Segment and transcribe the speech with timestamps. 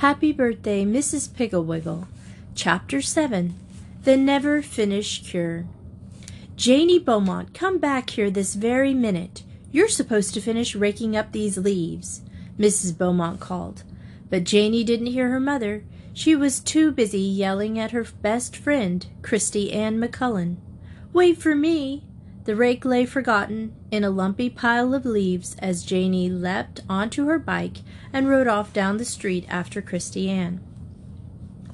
[0.00, 1.28] Happy Birthday, Mrs.
[1.28, 2.06] Pigglewiggle.
[2.54, 3.52] Chapter 7
[4.04, 5.66] The Never Finished Cure.
[6.56, 9.42] Janey Beaumont, come back here this very minute.
[9.70, 12.22] You're supposed to finish raking up these leaves,
[12.58, 12.96] Mrs.
[12.96, 13.82] Beaumont called.
[14.30, 15.84] But Janey didn't hear her mother.
[16.14, 20.56] She was too busy yelling at her best friend, Christy Ann McCullen.
[21.12, 22.04] Wait for me!
[22.50, 27.38] The rake lay forgotten in a lumpy pile of leaves as Janey leapt onto her
[27.38, 27.76] bike
[28.12, 30.58] and rode off down the street after Christy Ann.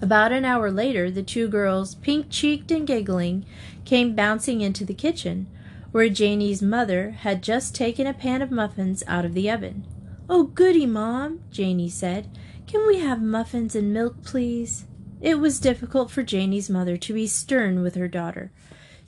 [0.03, 3.47] About an hour later, the two girls, pink cheeked and giggling,
[3.87, 5.47] came bouncing into the kitchen,
[5.93, 9.87] where Janey's mother had just taken a pan of muffins out of the oven.
[10.29, 12.29] Oh, goody, Mom, Janey said.
[12.67, 14.85] Can we have muffins and milk, please?
[15.23, 18.53] It was difficult for Janey's mother to be stern with her daughter.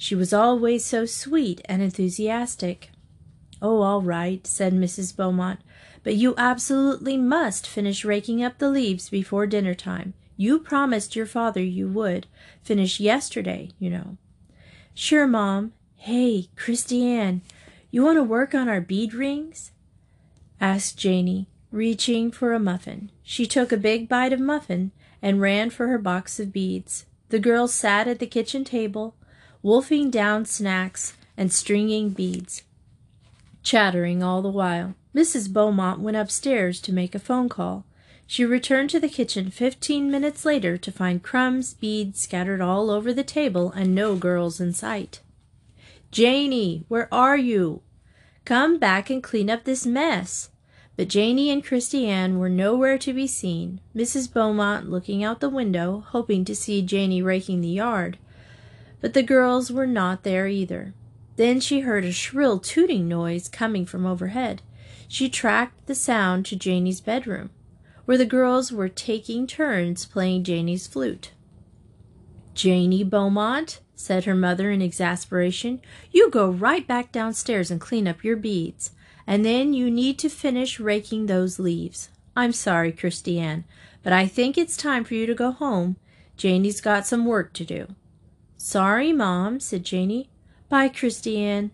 [0.01, 2.91] She was always so sweet and enthusiastic.
[3.61, 5.15] Oh, all right, said Mrs.
[5.15, 5.59] Beaumont,
[6.05, 10.15] but you absolutely must finish raking up the leaves before dinner time.
[10.37, 12.29] You promised your father you would.
[12.63, 14.16] Finish yesterday, you know.
[14.95, 15.73] Sure, Mom.
[15.96, 17.43] Hey, Christy Ann,
[17.91, 19.73] you want to work on our bead rings?
[20.60, 23.10] asked Janey, reaching for a muffin.
[23.24, 27.07] She took a big bite of muffin and ran for her box of beads.
[27.30, 29.16] The girls sat at the kitchen table,
[29.62, 32.62] wolfing down snacks and stringing beads,
[33.62, 34.95] chattering all the while.
[35.14, 35.52] Mrs.
[35.52, 37.84] Beaumont went upstairs to make a phone call.
[38.26, 43.12] She returned to the kitchen fifteen minutes later to find crumbs, beads scattered all over
[43.12, 45.20] the table, and no girls in sight.
[46.10, 47.80] Janey, where are you?
[48.45, 50.51] Come back and clean up this mess.
[50.96, 54.32] But Janey and Christy Ann were nowhere to be seen, Mrs.
[54.32, 58.18] Beaumont looking out the window, hoping to see Janey raking the yard.
[59.01, 60.95] But the girls were not there either.
[61.37, 64.62] Then she heard a shrill tooting noise coming from overhead.
[65.06, 67.50] She tracked the sound to Janey's bedroom
[68.09, 71.32] where the girls were taking turns playing Janey's flute.
[72.54, 78.25] Janey Beaumont, said her mother in exasperation, you go right back downstairs and clean up
[78.25, 78.92] your beads,
[79.26, 82.09] and then you need to finish raking those leaves.
[82.34, 83.65] I'm sorry, Christy Ann,
[84.03, 85.97] but I think it's time for you to go home.
[86.38, 87.88] Janey's got some work to do.
[88.58, 90.28] Sorry, Mom, said Janey.
[90.69, 91.70] Bye, Christy Ann.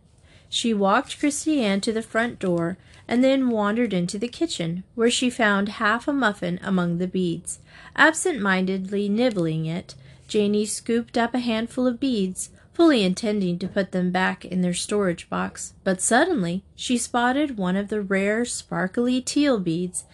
[0.50, 2.76] She walked Christy Ann to the front door
[3.08, 7.58] and then wandered into the kitchen, where she found half a muffin among the beads.
[7.96, 9.94] Absent mindedly nibbling it,
[10.28, 14.74] Janey scooped up a handful of beads, fully intending to put them back in their
[14.74, 20.04] storage box, but suddenly she spotted one of the rare sparkly teal beads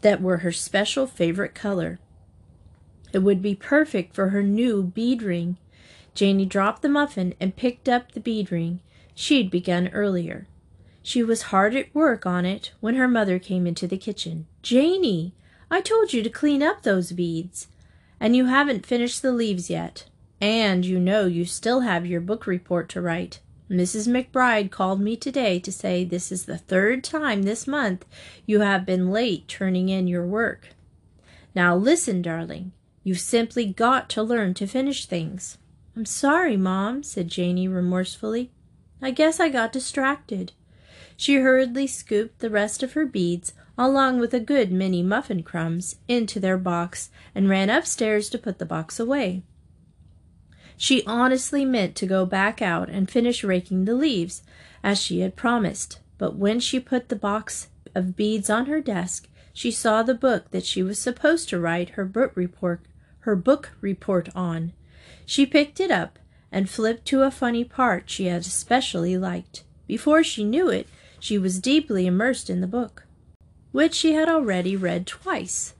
[0.00, 1.98] that were her special favorite color.
[3.16, 5.56] It would be perfect for her new bead ring.
[6.14, 8.80] Janey dropped the muffin and picked up the bead ring.
[9.14, 10.46] She'd begun earlier.
[11.02, 14.46] She was hard at work on it when her mother came into the kitchen.
[14.60, 15.32] Janey,
[15.70, 17.68] I told you to clean up those beads.
[18.20, 20.04] And you haven't finished the leaves yet.
[20.38, 23.40] And you know you still have your book report to write.
[23.70, 24.06] Mrs.
[24.08, 28.04] McBride called me today to say this is the third time this month
[28.44, 30.68] you have been late turning in your work.
[31.54, 32.72] Now listen, darling.
[33.06, 35.58] You've simply got to learn to finish things.
[35.94, 38.50] I'm sorry, Mom, said Janey remorsefully.
[39.00, 40.50] I guess I got distracted.
[41.16, 45.94] She hurriedly scooped the rest of her beads, along with a good many muffin crumbs,
[46.08, 49.44] into their box and ran upstairs to put the box away.
[50.76, 54.42] She honestly meant to go back out and finish raking the leaves,
[54.82, 59.28] as she had promised, but when she put the box of beads on her desk,
[59.52, 62.80] she saw the book that she was supposed to write her book report
[63.26, 64.72] her book report on.
[65.26, 66.20] She picked it up
[66.52, 69.64] and flipped to a funny part she had especially liked.
[69.88, 70.86] Before she knew it,
[71.18, 73.04] she was deeply immersed in the book,
[73.72, 75.74] which she had already read twice.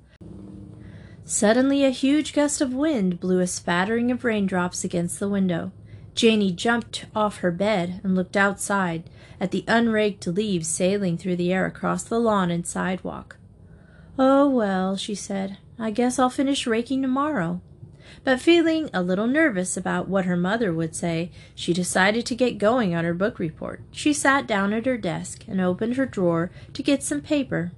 [1.24, 5.70] Suddenly, a huge gust of wind blew a spattering of raindrops against the window.
[6.16, 9.08] Janey jumped off her bed and looked outside
[9.40, 13.36] at the unraked leaves sailing through the air across the lawn and sidewalk.
[14.18, 17.60] Oh, well, she said, I guess I'll finish raking tomorrow.
[18.24, 22.58] But feeling a little nervous about what her mother would say, she decided to get
[22.58, 23.82] going on her book report.
[23.90, 27.72] She sat down at her desk and opened her drawer to get some paper.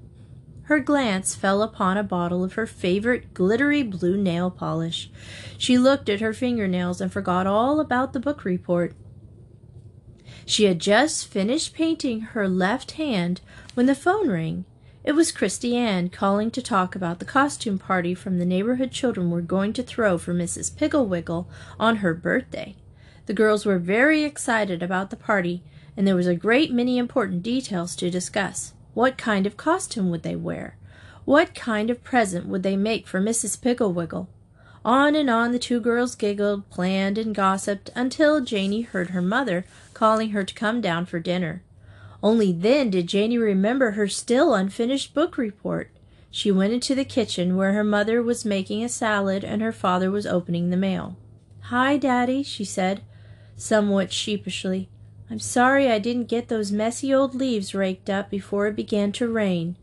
[0.65, 5.11] Her glance fell upon a bottle of her favorite glittery blue nail polish.
[5.57, 8.95] She looked at her fingernails and forgot all about the book report.
[10.45, 13.41] She had just finished painting her left hand
[13.75, 14.67] when the phone rang.
[15.05, 19.31] It was Christy Ann calling to talk about the costume party from the neighborhood children
[19.31, 20.75] were going to throw for Mrs.
[20.75, 21.47] Pigglewiggle
[21.79, 22.75] on her birthday.
[23.27, 25.63] The girls were very excited about the party,
[25.97, 28.75] and there was a great many important details to discuss.
[28.93, 30.77] What kind of costume would they wear?
[31.25, 33.61] What kind of present would they make for Mrs.
[33.61, 34.29] Piggle-Wiggle?
[34.85, 39.65] On and on the two girls giggled, planned, and gossiped until Janey heard her mother
[39.95, 41.63] calling her to come down for dinner.
[42.23, 45.91] Only then did Janey remember her still unfinished book report.
[46.31, 50.11] She went into the kitchen where her mother was making a salad and her father
[50.11, 51.17] was opening the mail.
[51.63, 53.03] Hi, Daddy, she said,
[53.57, 54.89] somewhat sheepishly.
[55.31, 59.29] I'm sorry I didn't get those messy old leaves raked up before it began to
[59.29, 59.77] rain.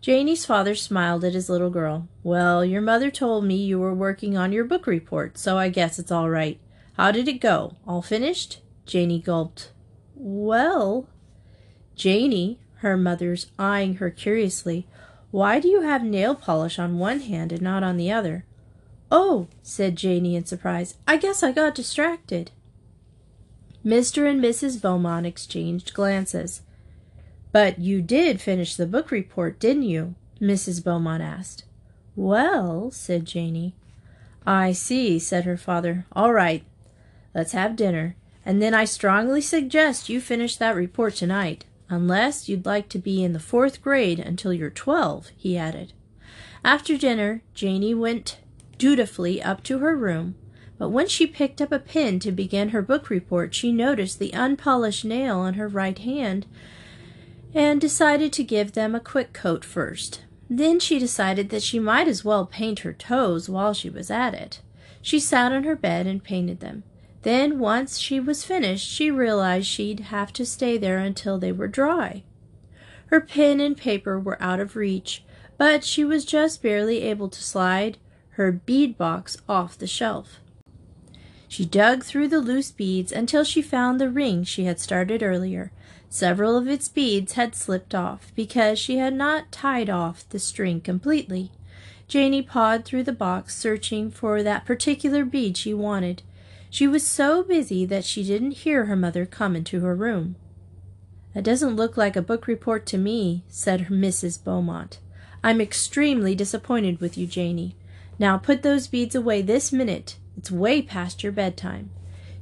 [0.00, 2.08] Janey's father smiled at his little girl.
[2.24, 6.00] Well, your mother told me you were working on your book report, so I guess
[6.00, 6.58] it's all right.
[6.94, 7.76] How did it go?
[7.86, 8.60] All finished?
[8.84, 9.70] Janey gulped.
[10.16, 11.06] Well,
[12.02, 14.88] Janey, her mother's eyeing her curiously,
[15.30, 18.44] why do you have nail polish on one hand and not on the other?
[19.08, 22.50] Oh, said Janey in surprise, I guess I got distracted.
[23.86, 24.28] Mr.
[24.28, 24.82] and Mrs.
[24.82, 26.62] Beaumont exchanged glances.
[27.52, 30.16] But you did finish the book report, didn't you?
[30.40, 30.82] Mrs.
[30.82, 31.62] Beaumont asked.
[32.16, 33.76] Well, said Janey.
[34.44, 36.04] I see, said her father.
[36.10, 36.64] All right.
[37.32, 38.16] Let's have dinner.
[38.44, 43.22] And then I strongly suggest you finish that report tonight, unless you'd like to be
[43.22, 45.92] in the fourth grade until you're twelve, he added.
[46.64, 48.38] After dinner, Janey went
[48.78, 50.34] dutifully up to her room,
[50.78, 54.32] but when she picked up a pen to begin her book report, she noticed the
[54.32, 56.46] unpolished nail on her right hand
[57.54, 60.22] and decided to give them a quick coat first.
[60.48, 64.32] Then she decided that she might as well paint her toes while she was at
[64.32, 64.62] it.
[65.02, 66.84] She sat on her bed and painted them.
[67.22, 71.68] Then, once she was finished, she realized she'd have to stay there until they were
[71.68, 72.24] dry.
[73.06, 75.22] Her pen and paper were out of reach,
[75.56, 77.98] but she was just barely able to slide
[78.30, 80.40] her bead box off the shelf.
[81.46, 85.70] She dug through the loose beads until she found the ring she had started earlier.
[86.08, 90.80] Several of its beads had slipped off because she had not tied off the string
[90.80, 91.52] completely.
[92.08, 96.22] Janey pawed through the box, searching for that particular bead she wanted.
[96.72, 100.36] She was so busy that she didn't hear her mother come into her room.
[101.34, 104.42] That doesn't look like a book report to me, said Mrs.
[104.42, 104.98] Beaumont.
[105.44, 107.76] I'm extremely disappointed with you, Janey.
[108.18, 110.16] Now put those beads away this minute.
[110.38, 111.90] It's way past your bedtime.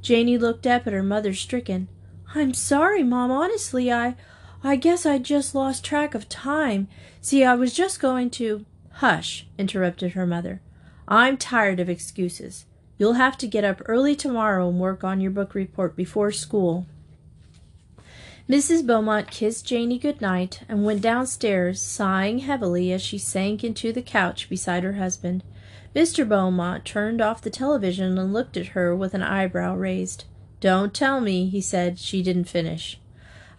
[0.01, 1.89] Janey looked up at her mother stricken.
[2.33, 3.31] I'm sorry, Mom.
[3.31, 4.15] Honestly, I
[4.63, 6.87] I guess I just lost track of time.
[7.19, 10.61] See, I was just going to Hush, interrupted her mother.
[11.05, 12.65] I'm tired of excuses.
[13.01, 16.85] You'll have to get up early tomorrow and work on your book report before school.
[18.47, 18.85] Mrs.
[18.85, 24.03] Beaumont kissed Janey good night and went downstairs, sighing heavily as she sank into the
[24.03, 25.43] couch beside her husband.
[25.95, 26.29] Mr.
[26.29, 30.25] Beaumont turned off the television and looked at her with an eyebrow raised.
[30.59, 32.99] Don't tell me, he said, she didn't finish.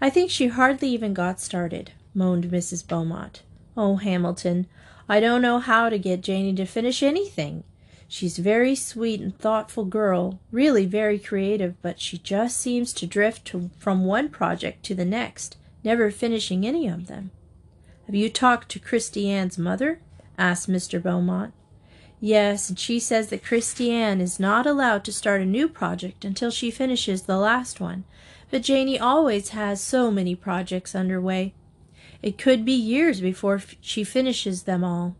[0.00, 2.86] I think she hardly even got started, moaned Mrs.
[2.86, 3.42] Beaumont.
[3.76, 4.68] Oh, Hamilton,
[5.08, 7.64] I don't know how to get Janey to finish anything.
[8.12, 13.06] She's a very sweet and thoughtful girl, really very creative, but she just seems to
[13.06, 17.30] drift to, from one project to the next, never finishing any of them.
[18.04, 20.02] Have you talked to Christy Ann's mother?
[20.36, 21.02] asked Mr.
[21.02, 21.54] Beaumont.
[22.20, 26.22] Yes, and she says that Christy Ann is not allowed to start a new project
[26.22, 28.04] until she finishes the last one.
[28.50, 31.54] But Janey always has so many projects under way.
[32.20, 35.16] It could be years before she finishes them all.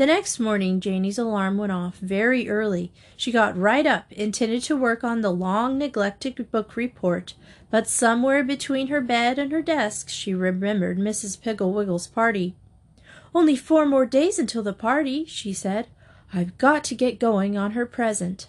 [0.00, 2.90] The next morning, Janey's alarm went off very early.
[3.18, 7.34] She got right up, intended to work on the long neglected book report,
[7.70, 11.38] but somewhere between her bed and her desk she remembered Mrs.
[11.42, 12.54] Piggle-Wiggle's party.
[13.34, 15.88] Only four more days until the party, she said.
[16.32, 18.46] I've got to get going on her present.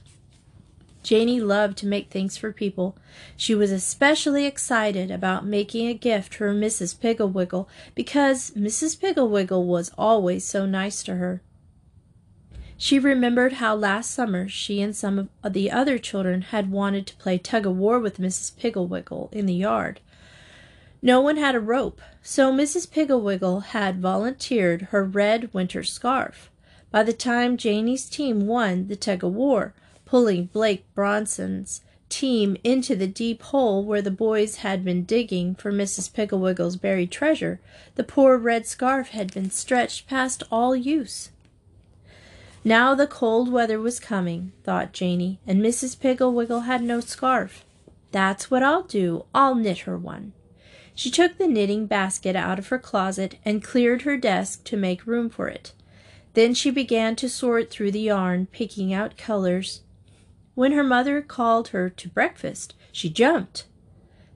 [1.04, 2.96] Janey loved to make things for people.
[3.36, 7.00] She was especially excited about making a gift for Mrs.
[7.00, 9.00] Piggle-Wiggle because Mrs.
[9.00, 11.42] Piggle-Wiggle was always so nice to her.
[12.78, 17.16] She remembered how last summer she and some of the other children had wanted to
[17.18, 18.58] play tug of war with Mrs.
[18.58, 20.00] Piggle-Wiggle in the yard.
[21.02, 22.90] No one had a rope, so Mrs.
[22.90, 26.52] Piggle-Wiggle had volunteered her red winter scarf.
[26.92, 29.74] By the time Janey's team won the tug of war,
[30.12, 35.72] pulling Blake Bronson's team into the deep hole where the boys had been digging for
[35.72, 36.14] Mrs.
[36.14, 37.62] Piggle-Wiggle's buried treasure,
[37.96, 41.30] the poor red scarf had been stretched past all use.
[42.66, 45.98] Now the cold weather was coming, thought Janey, and Mrs.
[45.98, 47.64] Piggle-Wiggle had no scarf.
[48.12, 49.24] That's what I'll do.
[49.34, 50.34] I'll knit her one.
[50.94, 55.08] She took the knitting basket out of her closet and cleared her desk to make
[55.08, 55.72] room for it.
[56.34, 59.84] Then she began to sort through the yarn, picking out colors.
[60.54, 63.68] When her mother called her to breakfast, she jumped.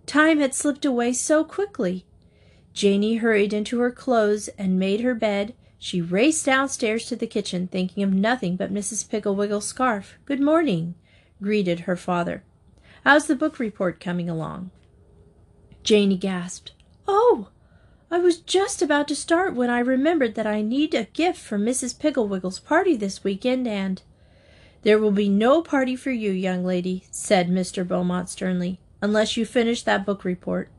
[0.06, 2.06] Time had slipped away so quickly.
[2.74, 5.54] Janey hurried into her clothes and made her bed.
[5.78, 9.10] She raced downstairs to the kitchen, thinking of nothing but Mrs.
[9.10, 10.18] Piggle-Wiggle's scarf.
[10.26, 10.96] Good morning,
[11.42, 12.44] greeted her father.
[13.04, 14.72] How's the book report coming along?
[15.84, 16.72] Janey gasped.
[17.08, 17.50] Oh,
[18.10, 21.60] I was just about to start when I remembered that I need a gift for
[21.60, 22.00] Mrs.
[22.00, 24.02] Piggle-Wiggle's party this weekend, and
[24.86, 27.86] there will be no party for you, young lady, said Mr.
[27.86, 30.70] Beaumont sternly, unless you finish that book report.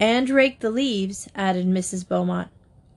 [0.00, 2.08] And rake the leaves, added Mrs.
[2.08, 2.48] Beaumont.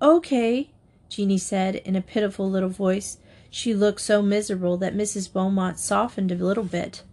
[0.02, 0.72] Okay,
[1.10, 3.18] Janey said in a pitiful little voice.
[3.50, 5.32] She looked so miserable that Mrs.
[5.32, 7.04] Beaumont softened a little bit.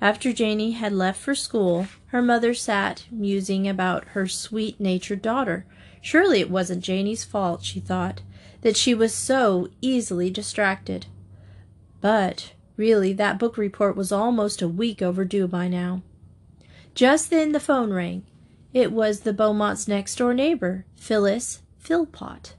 [0.00, 5.66] After Janey had left for school, her mother sat musing about her sweet natured daughter.
[6.00, 8.22] Surely it wasn't Janey's fault, she thought,
[8.60, 11.06] that she was so easily distracted.
[12.02, 16.02] But really, that book report was almost a week overdue by now.
[16.94, 18.24] Just then the phone rang.
[18.74, 22.54] It was the Beaumonts' next door neighbor, Phyllis Philpot.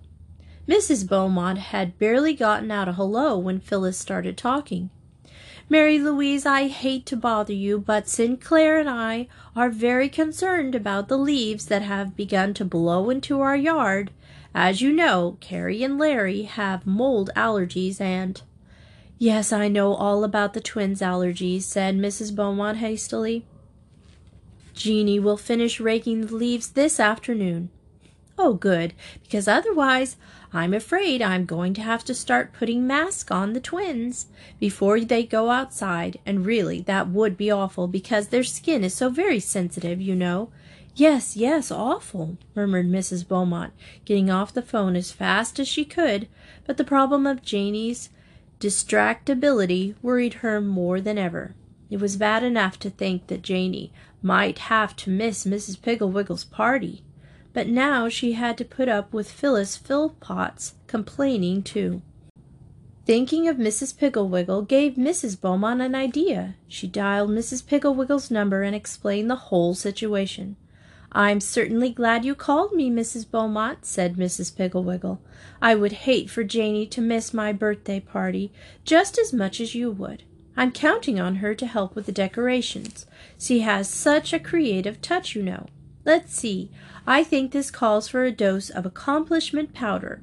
[0.68, 1.08] Mrs.
[1.08, 4.90] Beaumont had barely gotten out a hello when Phyllis started talking.
[5.68, 11.10] Mary Louise, I hate to bother you, but Sinclair and I are very concerned about
[11.10, 14.12] the leaves that have begun to blow into our yard.
[14.56, 18.42] As you know, Carrie and Larry have mold allergies and
[19.24, 22.36] Yes, I know all about the twins' allergies, said Mrs.
[22.36, 23.46] Beaumont hastily.
[24.74, 27.70] Janey will finish raking the leaves this afternoon.
[28.38, 30.18] Oh, good, because otherwise
[30.52, 34.26] I'm afraid I'm going to have to start putting masks on the twins
[34.60, 39.10] before they go outside, and really that would be awful because their skin is so
[39.10, 40.50] very sensitive, you know.
[40.96, 43.26] Yes, yes, awful, murmured Mrs.
[43.26, 43.72] Beaumont,
[44.04, 46.28] getting off the phone as fast as she could,
[46.68, 48.10] but the problem of Janey's
[48.64, 51.54] distractibility worried her more than ever.
[51.90, 53.92] It was bad enough to think that Janey
[54.22, 55.82] might have to miss Mrs.
[55.82, 57.04] Piggle-Wiggle's party,
[57.52, 62.02] but now she had to put up with Phyllis Philpot's complaining too.
[63.06, 63.98] Thinking of Mrs.
[63.98, 65.40] Piggle-Wiggle gave Mrs.
[65.40, 66.56] Beaumont an idea.
[66.70, 67.68] She dialed Mrs.
[67.68, 70.56] Piggle-Wiggle's number and explained the whole situation.
[71.16, 73.30] I'm certainly glad you called me, Mrs.
[73.30, 74.56] Beaumont, said Mrs.
[74.56, 75.22] Piggle-Wiggle.
[75.62, 78.52] I would hate for Janey to miss my birthday party
[78.84, 80.24] just as much as you would.
[80.58, 83.06] I'm counting on her to help with the decorations.
[83.40, 85.68] She has such a creative touch, you know.
[86.04, 86.72] Let's see.
[87.06, 90.22] I think this calls for a dose of accomplishment powder.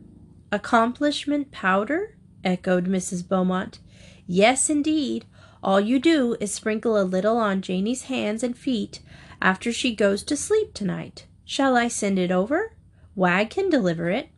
[0.51, 2.17] Accomplishment powder?
[2.45, 3.27] echoed Mrs.
[3.27, 3.79] Beaumont.
[4.27, 5.25] Yes, indeed.
[5.63, 9.01] All you do is sprinkle a little on Janey's hands and feet
[9.41, 11.27] after she goes to sleep tonight.
[11.45, 12.75] Shall I send it over?
[13.15, 14.29] Wag can deliver it.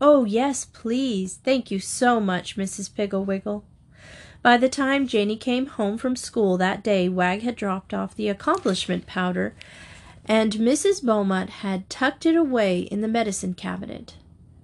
[0.00, 1.38] Oh, yes, please.
[1.42, 2.90] Thank you so much, Mrs.
[2.90, 3.62] Pigglewiggle.
[4.42, 8.28] By the time Janey came home from school that day, Wag had dropped off the
[8.28, 9.54] accomplishment powder,
[10.24, 11.04] and Mrs.
[11.04, 14.14] Beaumont had tucked it away in the medicine cabinet.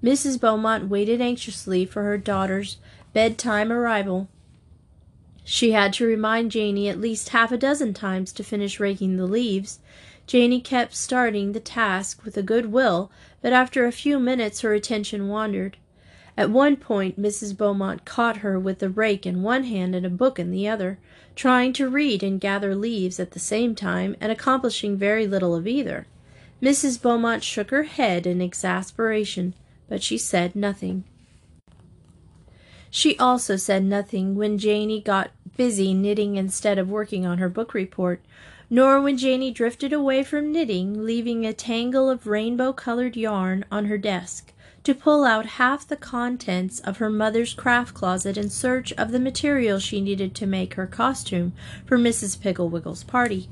[0.03, 0.38] Mrs.
[0.38, 2.76] Beaumont waited anxiously for her daughter's
[3.12, 4.29] bedtime arrival.
[5.45, 9.27] She had to remind Janey at least half a dozen times to finish raking the
[9.27, 9.79] leaves.
[10.27, 13.11] Janey kept starting the task with a good will,
[13.43, 15.77] but after a few minutes her attention wandered.
[16.37, 17.57] At one point Mrs.
[17.57, 20.99] Beaumont caught her with a rake in one hand and a book in the other,
[21.37, 25.69] trying to read and gather leaves at the same time and accomplishing very little of
[25.69, 26.07] either.
[26.63, 27.01] Mrs.
[27.01, 29.55] Beaumont shook her head in exasperation,
[29.91, 31.05] but she said nothing.
[32.91, 37.75] She also said nothing when Janey got busy knitting instead of working on her book
[37.75, 38.21] report,
[38.71, 43.87] nor when Janey drifted away from knitting, leaving a tangle of rainbow colored yarn on
[43.87, 48.93] her desk, to pull out half the contents of her mother's craft closet in search
[48.95, 51.53] of the material she needed to make her costume
[51.87, 52.41] for Mrs.
[52.41, 53.49] Piggle-Wiggle's party.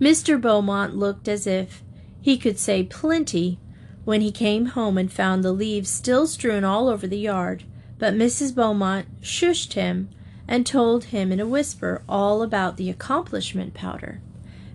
[0.00, 0.40] Mr.
[0.40, 1.82] Beaumont looked as if
[2.20, 3.58] he could say plenty
[4.04, 7.64] when he came home and found the leaves still strewn all over the yard.
[7.98, 8.54] But Mrs.
[8.54, 10.10] Beaumont shushed him
[10.48, 14.20] and told him in a whisper all about the accomplishment powder.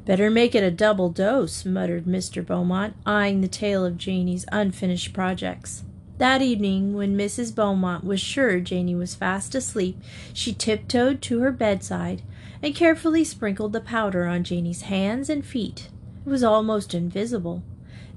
[0.06, 2.46] Better make it a double dose, muttered Mr.
[2.46, 5.84] Beaumont, eyeing the tail of Janey's unfinished projects.
[6.18, 7.56] That evening, when Mrs.
[7.56, 9.98] Beaumont was sure Janey was fast asleep,
[10.34, 12.22] she tiptoed to her bedside
[12.62, 15.90] and carefully sprinkled the powder on Janey's hands and feet.
[16.26, 17.64] It was almost invisible,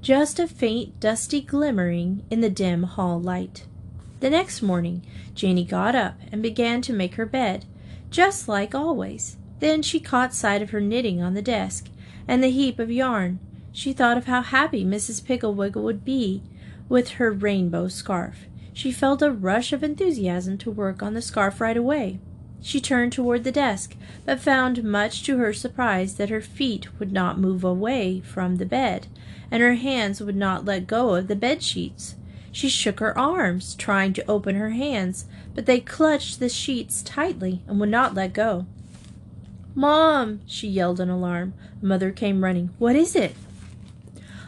[0.01, 3.65] just a faint, dusty glimmering in the dim hall light.
[4.25, 5.03] The next morning
[5.35, 7.63] Janey got up and began to make her bed,
[8.09, 9.37] just like always.
[9.59, 11.89] Then she caught sight of her knitting on the desk,
[12.27, 13.37] and the heap of yarn.
[13.71, 15.23] She thought of how happy Mrs.
[15.23, 16.41] Piggle-Wiggle would be
[16.89, 18.47] with her rainbow scarf.
[18.73, 22.17] She felt a rush of enthusiasm to work on the scarf right away.
[22.61, 27.11] She turned toward the desk, but found much to her surprise that her feet would
[27.11, 29.05] not move away from the bed,
[29.51, 32.15] and her hands would not let go of the bed sheets.
[32.55, 37.61] She shook her arms, trying to open her hands, but they clutched the sheets tightly
[37.67, 38.65] and would not let go.
[39.75, 41.53] Mom, she yelled in alarm.
[41.81, 42.69] Mother came running.
[42.79, 43.35] What is it?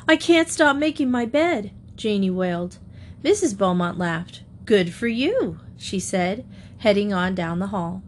[0.07, 2.77] I can't stop making my bed, Janey wailed.
[3.25, 3.57] Mrs.
[3.57, 4.41] Beaumont laughed.
[4.63, 6.45] Good for you, she said,
[6.77, 8.03] heading on down the hall.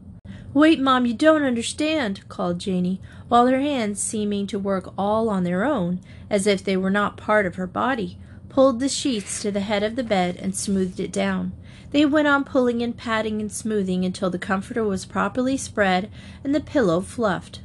[0.53, 5.43] Wait, Mom, you don't understand, called Janey, while her hands, seeming to work all on
[5.43, 8.17] their own, as if they were not part of her body,
[8.49, 11.53] pulled the sheets to the head of the bed and smoothed it down.
[11.91, 16.11] They went on pulling and patting and smoothing until the comforter was properly spread
[16.43, 17.61] and the pillow fluffed.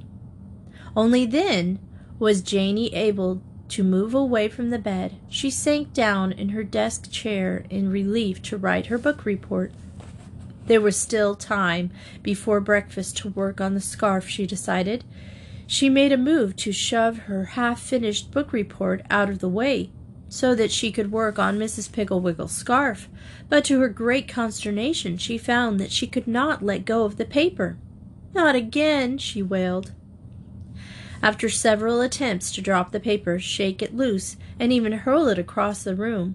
[0.97, 1.79] Only then
[2.19, 5.17] was Janey able to move away from the bed.
[5.29, 9.73] She sank down in her desk chair in relief to write her book report.
[10.67, 11.91] There was still time
[12.23, 15.05] before breakfast to work on the scarf, she decided.
[15.67, 19.91] She made a move to shove her half finished book report out of the way
[20.35, 21.93] so that she could work on Mrs.
[21.93, 23.09] Pigglewiggle's scarf,
[23.49, 27.25] but to her great consternation she found that she could not let go of the
[27.25, 27.76] paper.
[28.35, 29.93] Not again, she wailed.
[31.23, 35.85] After several attempts to drop the paper, shake it loose, and even hurl it across
[35.85, 36.35] the room,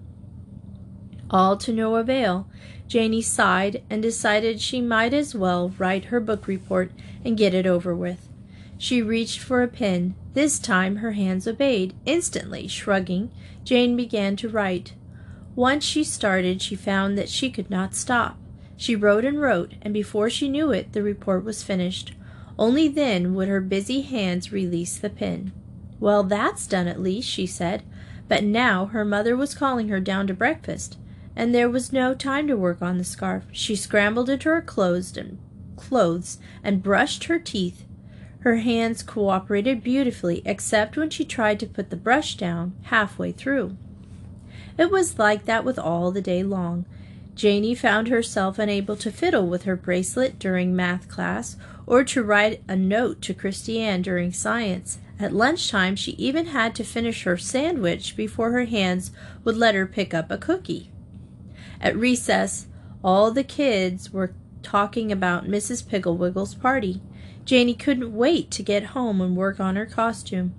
[1.28, 2.48] all to no avail,
[2.88, 6.90] Janey sighed and decided she might as well write her book report
[7.22, 8.29] and get it over with.
[8.80, 10.14] She reached for a pen.
[10.32, 11.92] This time her hands obeyed.
[12.06, 13.30] Instantly, shrugging,
[13.62, 14.94] Jane began to write.
[15.54, 18.38] Once she started, she found that she could not stop.
[18.78, 22.14] She wrote and wrote, and before she knew it, the report was finished.
[22.58, 25.52] Only then would her busy hands release the pen.
[25.98, 27.82] Well, that's done at least, she said.
[28.28, 30.96] But now her mother was calling her down to breakfast
[31.36, 33.44] and there was no time to work on the scarf.
[33.52, 35.38] She scrambled into her clothes and
[35.76, 37.84] clothes and brushed her teeth.
[38.40, 43.76] Her hands cooperated beautifully, except when she tried to put the brush down halfway through.
[44.78, 46.86] It was like that with all the day long.
[47.34, 52.62] Janey found herself unable to fiddle with her bracelet during math class or to write
[52.68, 54.98] a note to Christy Ann during science.
[55.18, 59.10] At lunchtime, she even had to finish her sandwich before her hands
[59.44, 60.90] would let her pick up a cookie.
[61.80, 62.66] At recess,
[63.04, 65.86] all the kids were talking about Mrs.
[65.86, 67.00] Pigglewiggle's party.
[67.44, 70.54] Janey couldn't wait to get home and work on her costume,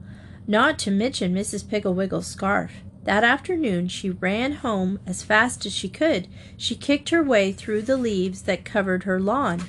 [0.47, 1.67] not to mention Mrs.
[1.67, 2.71] Pigglewiggle's scarf.
[3.03, 6.27] That afternoon she ran home as fast as she could.
[6.57, 9.63] She kicked her way through the leaves that covered her lawn.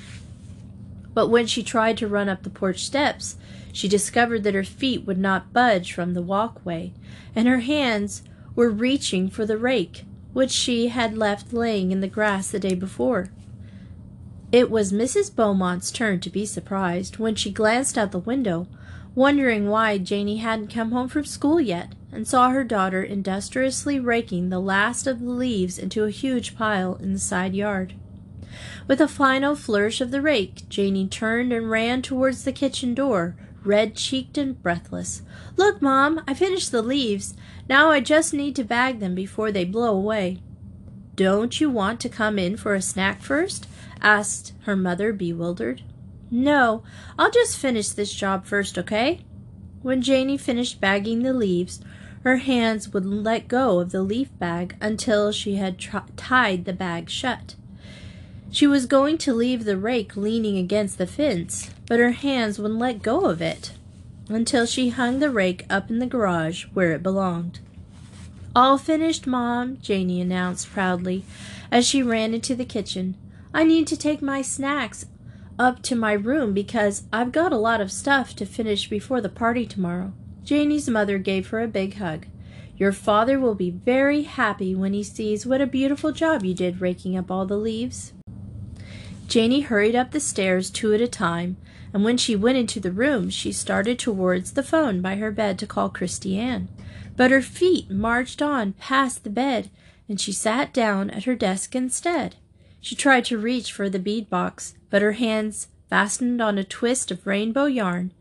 [1.13, 3.37] But when she tried to run up the porch steps,
[3.71, 6.93] she discovered that her feet would not budge from the walkway,
[7.35, 8.23] and her hands
[8.55, 12.73] were reaching for the rake which she had left laying in the grass the day
[12.73, 13.29] before.
[14.53, 15.35] It was Mrs.
[15.35, 18.67] Beaumont's turn to be surprised when she glanced out the window,
[19.15, 24.49] wondering why Janey hadn't come home from school yet, and saw her daughter industriously raking
[24.49, 27.95] the last of the leaves into a huge pile in the side yard.
[28.87, 33.35] With a final flourish of the rake, Janey turned and ran towards the kitchen door,
[33.63, 35.23] red cheeked and breathless.
[35.57, 37.33] Look, Mom, I finished the leaves.
[37.67, 40.43] Now I just need to bag them before they blow away.
[41.15, 43.67] Don't you want to come in for a snack first?
[44.03, 45.81] Asked her mother, bewildered.
[46.29, 46.83] No,
[47.17, 49.21] I'll just finish this job first, okay?
[49.81, 51.81] When Janey finished bagging the leaves,
[52.23, 55.77] her hands wouldn't let go of the leaf bag until she had
[56.15, 57.55] tied the bag shut.
[58.49, 62.79] She was going to leave the rake leaning against the fence, but her hands wouldn't
[62.79, 63.73] let go of it
[64.29, 67.59] until she hung the rake up in the garage where it belonged.
[68.55, 71.25] All finished, Mom, Janey announced proudly
[71.71, 73.15] as she ran into the kitchen.
[73.53, 75.05] I need to take my snacks
[75.59, 79.29] up to my room because I've got a lot of stuff to finish before the
[79.29, 80.13] party tomorrow.
[80.43, 82.25] Janey's mother gave her a big hug.
[82.75, 86.81] Your father will be very happy when he sees what a beautiful job you did
[86.81, 88.13] raking up all the leaves.
[89.27, 91.57] Janey hurried up the stairs two at a time,
[91.93, 95.59] and when she went into the room, she started towards the phone by her bed
[95.59, 96.67] to call Christy Ann.
[97.15, 99.69] But her feet marched on past the bed,
[100.09, 102.35] and she sat down at her desk instead.
[102.83, 107.09] She tried to reach for the bead box, but her hands fastened on a twist
[107.09, 108.11] of rainbow yarn,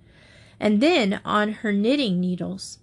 [0.58, 2.78] and then on her knitting needles.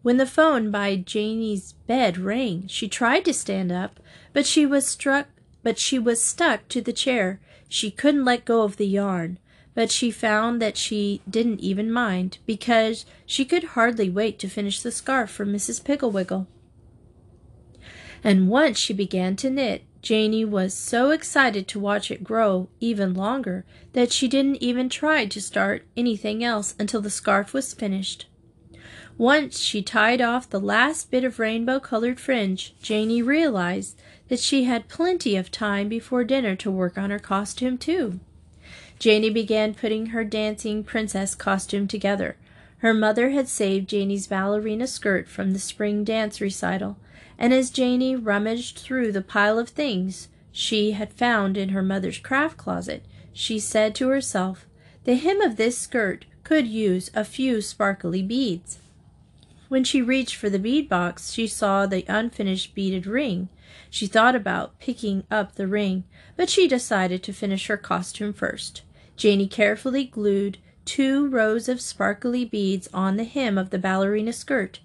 [0.00, 4.00] When the phone by Janey's bed rang, she tried to stand up,
[4.32, 5.26] but she was struck
[5.62, 7.40] but she was stuck to the chair.
[7.68, 9.38] She couldn't let go of the yarn
[9.76, 14.80] but she found that she didn't even mind, because she could hardly wait to finish
[14.80, 15.84] the scarf for Mrs.
[15.84, 16.46] Pigglewiggle.
[18.24, 23.12] And once she began to knit, Janey was so excited to watch it grow even
[23.12, 28.28] longer that she didn't even try to start anything else until the scarf was finished.
[29.18, 34.62] Once she tied off the last bit of rainbow colored fringe, Janey realized that she
[34.62, 38.20] had plenty of time before dinner to work on her costume, too.
[39.00, 42.36] Janey began putting her dancing princess costume together.
[42.78, 46.96] Her mother had saved Janey's ballerina skirt from the spring dance recital,
[47.38, 52.18] and as Janey rummaged through the pile of things she had found in her mother's
[52.18, 54.66] craft closet, she said to herself,
[55.04, 58.78] The hem of this skirt could use a few sparkly beads.
[59.68, 63.48] When she reached for the bead box, she saw the unfinished beaded ring.
[63.90, 66.04] She thought about picking up the ring,
[66.36, 68.82] but she decided to finish her costume first.
[69.16, 74.78] Janey carefully glued two rows of sparkly beads on the hem of the ballerina skirt.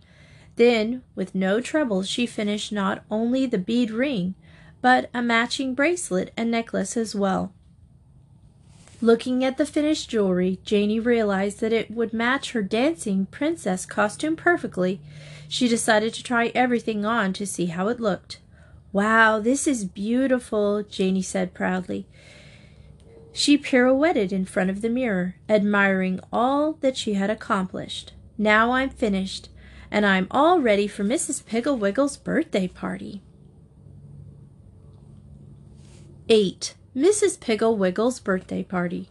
[0.61, 4.35] Then, with no trouble, she finished not only the bead ring,
[4.79, 7.51] but a matching bracelet and necklace as well.
[9.01, 14.35] Looking at the finished jewelry, Janey realized that it would match her dancing princess costume
[14.35, 15.01] perfectly.
[15.49, 18.39] She decided to try everything on to see how it looked.
[18.93, 22.05] Wow, this is beautiful, Janey said proudly.
[23.33, 28.13] She pirouetted in front of the mirror, admiring all that she had accomplished.
[28.37, 29.49] Now I'm finished,
[29.91, 31.43] and I'm all ready for Mrs.
[31.43, 33.21] Pigglewiggle's birthday party.
[36.29, 36.75] 8.
[36.95, 37.37] Mrs.
[37.37, 39.09] Pigglewiggle's birthday party.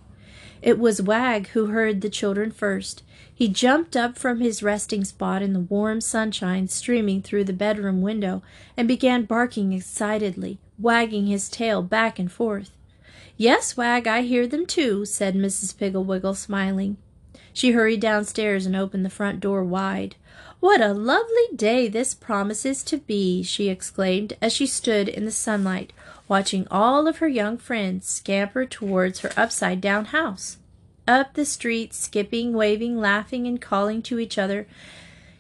[0.63, 3.03] It was Wag who heard the children first.
[3.33, 8.03] He jumped up from his resting spot in the warm sunshine streaming through the bedroom
[8.03, 8.43] window
[8.77, 12.71] and began barking excitedly, wagging his tail back and forth.
[13.37, 15.75] Yes, Wag, I hear them too, said Mrs.
[15.75, 16.99] Pigglewiggle, smiling.
[17.53, 20.17] She hurried downstairs and opened the front door wide.
[20.61, 25.31] What a lovely day this promises to be, she exclaimed as she stood in the
[25.31, 25.95] sunlight,
[26.29, 30.59] watching all of her young friends scamper towards her upside down house.
[31.09, 34.67] Up the street, skipping, waving, laughing, and calling to each other,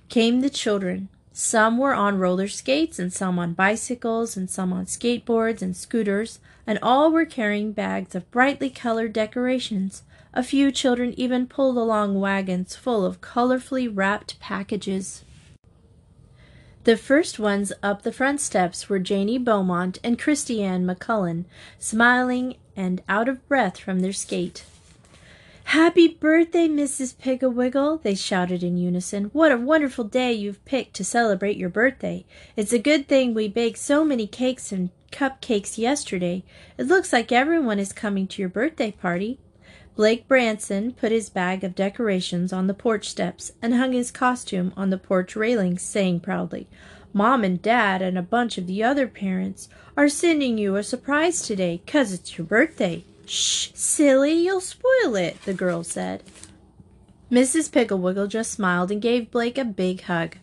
[0.08, 1.10] came the children.
[1.32, 6.40] Some were on roller skates, and some on bicycles, and some on skateboards and scooters,
[6.66, 10.02] and all were carrying bags of brightly colored decorations.
[10.34, 15.24] A few children even pulled along wagons full of colorfully wrapped packages.
[16.84, 21.44] The first ones up the front steps were Janey Beaumont and Christy Ann McCullen,
[21.78, 24.64] smiling and out of breath from their skate.
[25.70, 27.16] Happy birthday, Mrs.
[27.16, 29.26] Piggle-Wiggle, they shouted in unison.
[29.26, 32.26] What a wonderful day you've picked to celebrate your birthday.
[32.56, 36.42] It's a good thing we baked so many cakes and cupcakes yesterday.
[36.76, 39.38] It looks like everyone is coming to your birthday party.
[39.94, 44.72] Blake Branson put his bag of decorations on the porch steps and hung his costume
[44.76, 46.66] on the porch railings, saying proudly,
[47.12, 51.42] Mom and Dad and a bunch of the other parents are sending you a surprise
[51.42, 53.04] today 'cause it's your birthday.
[53.32, 56.24] Shh, silly, you'll spoil it, the girl said.
[57.30, 57.70] Mrs.
[57.70, 60.38] Pigglewiggle just smiled and gave Blake a big hug.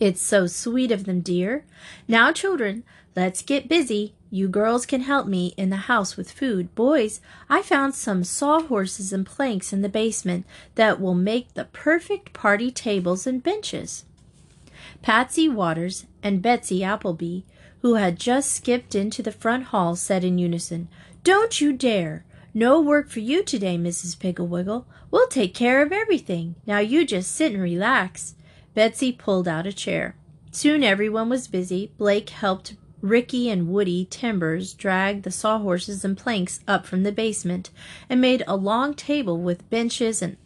[0.00, 1.66] It's so sweet of them, dear.
[2.08, 2.82] Now, children,
[3.14, 4.14] let's get busy.
[4.30, 6.74] You girls can help me in the house with food.
[6.74, 12.32] Boys, I found some sawhorses and planks in the basement that will make the perfect
[12.32, 14.06] party tables and benches.
[15.02, 17.40] Patsy Waters and Betsy Appleby,
[17.82, 20.88] who had just skipped into the front hall, said in unison,
[21.26, 22.24] Don't you dare!
[22.54, 24.16] No work for you today, Mrs.
[24.16, 24.84] Pigglewiggle.
[25.10, 26.54] We'll take care of everything.
[26.68, 28.36] Now you just sit and relax.
[28.74, 30.14] Betsy pulled out a chair.
[30.52, 31.90] Soon everyone was busy.
[31.98, 37.70] Blake helped Ricky and Woody Timbers dragged the sawhorses and planks up from the basement
[38.08, 40.36] and made a long table with benches and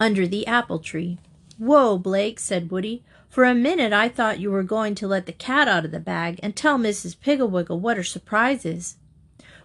[0.00, 1.16] under the apple tree.
[1.58, 3.04] Whoa, Blake, said Woody.
[3.28, 6.00] For a minute I thought you were going to let the cat out of the
[6.00, 7.16] bag and tell Mrs.
[7.16, 8.96] Pigglewiggle what her surprise is.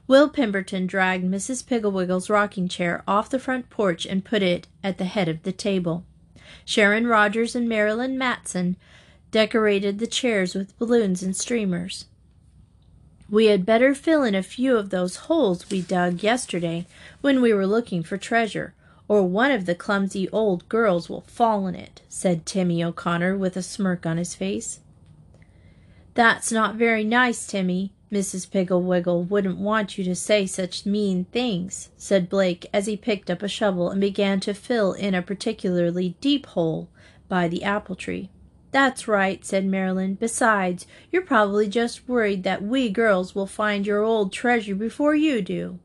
[0.09, 1.63] Will Pemberton dragged Mrs.
[1.63, 5.51] Pigglewiggle's rocking chair off the front porch and put it at the head of the
[5.51, 6.03] table.
[6.65, 8.75] Sharon Rogers and Marilyn Matson
[9.29, 12.05] decorated the chairs with balloons and streamers.
[13.29, 16.87] We had better fill in a few of those holes we dug yesterday
[17.21, 18.73] when we were looking for treasure,
[19.07, 23.55] or one of the clumsy old girls will fall in it, said Timmy O'Connor with
[23.55, 24.79] a smirk on his face.
[26.15, 27.93] That's not very nice, Timmy.
[28.11, 28.49] Mrs.
[28.49, 33.43] Pigglewiggle wouldn't want you to say such mean things, said Blake as he picked up
[33.43, 36.89] a shovel and began to fill in a particularly deep hole
[37.27, 38.29] by the apple tree.
[38.71, 40.15] That's right, said Marilyn.
[40.15, 45.41] Besides, you're probably just worried that we girls will find your old treasure before you
[45.41, 45.79] do.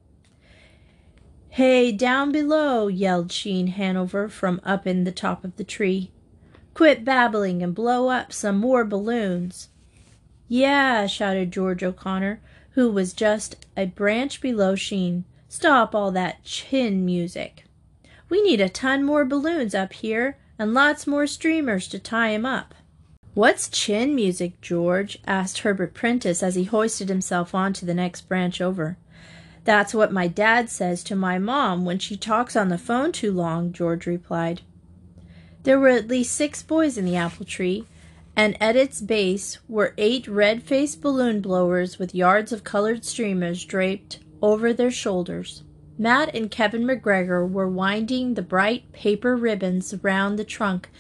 [1.51, 6.11] Hey, down below, yelled Sheen Hanover from up in the top of the tree.
[6.75, 9.69] Quit babbling and blow up some more balloons.
[10.57, 12.39] Yeah, shouted George O'Connor,
[12.75, 15.25] who was just a branch below Sheen.
[15.49, 17.65] Stop all that chin music.
[18.29, 20.37] We need a ton more balloons up here.
[20.57, 22.73] and lots more streamers to tie him up.
[23.35, 25.19] What's chin music, George?
[25.27, 28.97] asked Herbert Prentice as he hoisted himself on to the next branch over.
[29.65, 33.33] That's what my dad says to my mom when she talks on the phone too
[33.33, 34.61] long, George replied.
[35.65, 37.87] There were at least six boys in the apple tree,
[38.37, 43.65] and at its base were eight red faced balloon blowers with yards of colored streamers
[43.65, 45.63] draped over their shoulders.
[45.97, 50.91] Matt and Kevin McGregor were winding the bright paper ribbons round the trunk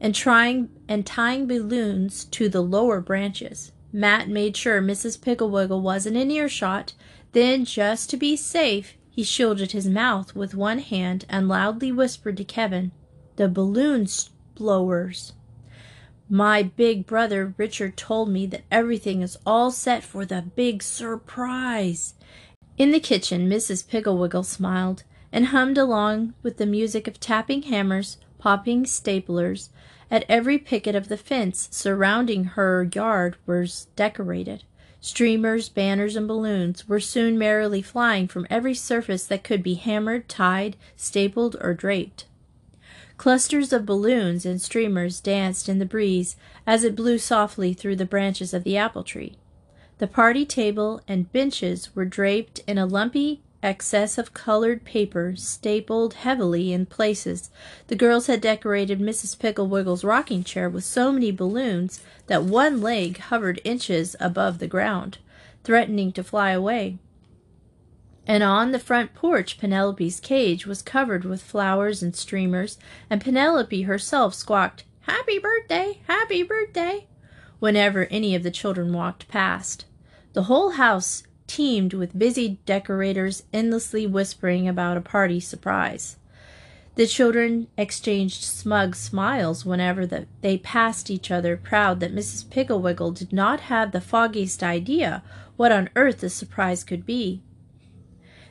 [0.00, 3.72] and trying and tying balloons to the lower branches.
[3.92, 5.18] Matt made sure Mrs.
[5.18, 6.92] Pigglewiggle wasn't in earshot
[7.36, 12.38] then, just to be safe, he shielded his mouth with one hand and loudly whispered
[12.38, 12.92] to Kevin,
[13.36, 14.06] The balloon
[14.54, 15.34] blowers.
[16.28, 22.14] My big brother Richard told me that everything is all set for the big surprise.
[22.76, 23.86] In the kitchen, Mrs.
[23.86, 29.68] Pigglewiggle smiled and hummed along with the music of tapping hammers, popping staplers.
[30.10, 34.64] At every picket of the fence surrounding her yard was decorated.
[35.00, 40.28] Streamers, banners, and balloons were soon merrily flying from every surface that could be hammered,
[40.28, 42.24] tied, stapled, or draped.
[43.16, 48.04] Clusters of balloons and streamers danced in the breeze as it blew softly through the
[48.04, 49.36] branches of the apple tree.
[49.98, 56.14] The party table and benches were draped in a lumpy excess of colored paper stapled
[56.14, 57.50] heavily in places.
[57.88, 59.38] The girls had decorated Mrs.
[59.38, 65.18] Piggle-Wiggle's rocking chair with so many balloons that one leg hovered inches above the ground,
[65.64, 66.98] threatening to fly away.
[68.26, 72.76] And on the front porch, Penelope's cage was covered with flowers and streamers,
[73.08, 76.00] and Penelope herself squawked, Happy birthday!
[76.08, 77.06] Happy birthday!
[77.58, 79.84] whenever any of the children walked past.
[80.32, 86.16] The whole house teemed with busy decorators endlessly whispering about a party surprise.
[86.96, 92.46] The children exchanged smug smiles whenever the, they passed each other, proud that Mrs.
[92.46, 95.22] Pigglewiggle did not have the foggiest idea
[95.56, 97.42] what on earth the surprise could be.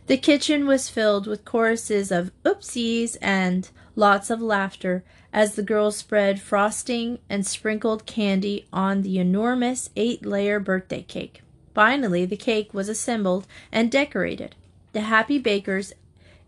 [0.08, 5.98] The kitchen was filled with choruses of oopsies and lots of laughter as the girls
[5.98, 11.41] spread frosting and sprinkled candy on the enormous eight layer birthday cake.
[11.74, 14.56] Finally, the cake was assembled and decorated.
[14.94, 15.91] The happy bakers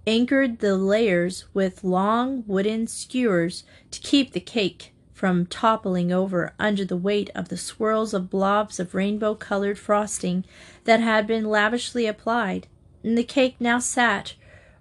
[0.05, 6.85] anchored the layers with long wooden skewers to keep the cake from toppling over under
[6.85, 10.45] the weight of the swirls of blobs of rainbow colored frosting
[10.83, 12.67] that had been lavishly applied,
[13.03, 14.33] and the cake now sat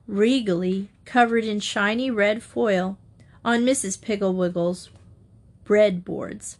[0.06, 2.98] regally covered in shiny red foil
[3.44, 4.00] on Mrs.
[4.00, 4.90] Pigglewiggle's
[5.64, 6.58] bread boards.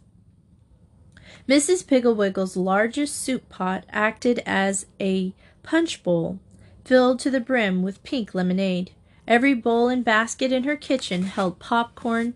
[1.47, 1.85] Mrs.
[1.85, 6.39] Pigglewiggle's largest soup pot acted as a punch bowl,
[6.83, 8.91] filled to the brim with pink lemonade.
[9.27, 12.33] Every bowl and basket in her kitchen held popcorn,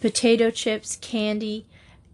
[0.00, 1.66] potato chips, candy,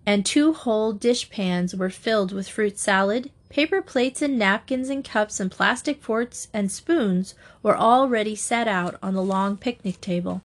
[0.07, 3.31] and two whole dishpans were filled with fruit salad.
[3.53, 8.99] Paper plates and napkins and cups and plastic forks and spoons were already set out
[9.03, 10.41] on the long picnic table.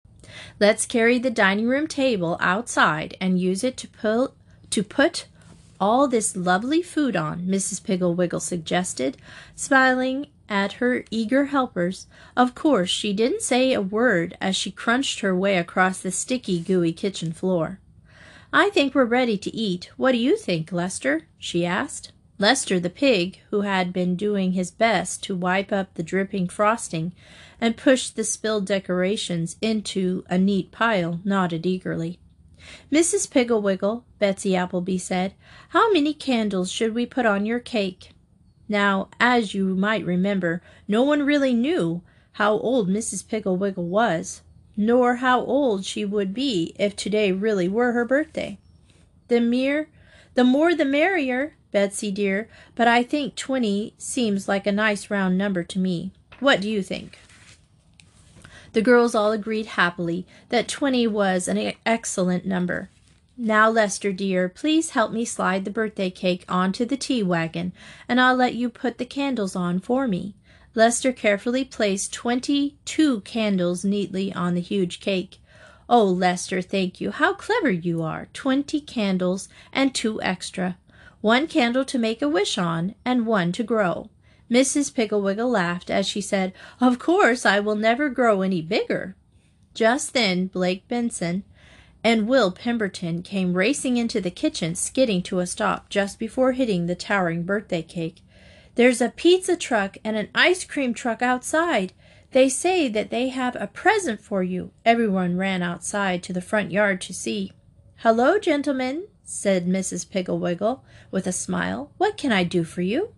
[0.60, 4.34] Let's carry the dining room table outside and use it to put
[4.72, 5.28] to put
[5.80, 7.82] all this lovely food on, Mrs.
[7.82, 9.16] Pigglewiggle suggested,
[9.56, 12.08] smiling at her eager helpers.
[12.36, 16.60] Of course, she didn't say a word as she crunched her way across the sticky,
[16.60, 17.80] gooey kitchen floor.
[18.52, 19.92] I think we're ready to eat.
[19.96, 21.28] What do you think, Lester?
[21.40, 22.12] she asked.
[22.40, 27.14] Lester the pig, who had been doing his best to wipe up the dripping frosting
[27.60, 32.20] and push the spilled decorations into a neat pile, nodded eagerly.
[32.92, 33.28] Mrs.
[33.28, 35.34] Pigglewiggle, Betsy Appleby said,
[35.70, 38.12] how many candles should we put on your cake?
[38.70, 43.26] Now, as you might remember, no one really knew how old Mrs.
[43.26, 44.42] Pigglewiggle was,
[44.76, 48.60] nor how old she would be if today really were her birthday.
[49.28, 49.90] The mere
[50.38, 55.38] the more the merrier, Betsy dear, but I think twenty seems like a nice round
[55.38, 56.12] number to me.
[56.40, 57.20] What do you think?
[58.74, 62.90] The girls all agreed happily that twenty was an excellent number.
[63.38, 67.72] Now, Lester dear, please help me slide the birthday cake onto the tea wagon,
[68.08, 70.36] and I'll let you put the candles on for me.
[70.74, 75.40] Lester carefully placed twenty-two candles neatly on the huge cake.
[75.90, 77.12] Oh, Lester, thank you.
[77.12, 78.28] How clever you are.
[78.34, 80.78] Twenty candles and two extra.
[81.22, 84.10] One candle to make a wish on, and one to grow.
[84.50, 84.94] Mrs.
[84.94, 89.16] Pigglewiggle laughed as she said, Of course I will never grow any bigger.
[89.74, 91.44] Just then Blake Benson
[92.04, 96.86] and Will Pemberton came racing into the kitchen, skidding to a stop just before hitting
[96.86, 98.22] the towering birthday cake.
[98.76, 101.94] There's a pizza truck and an ice cream truck outside.
[102.32, 104.72] They say that they have a present for you.
[104.86, 107.52] Everyone ran outside to the front yard to see.
[107.98, 110.10] Hello, gentlemen, said Mrs.
[110.10, 111.92] Piggle-Wiggle with a smile.
[111.98, 113.14] What can I do for you?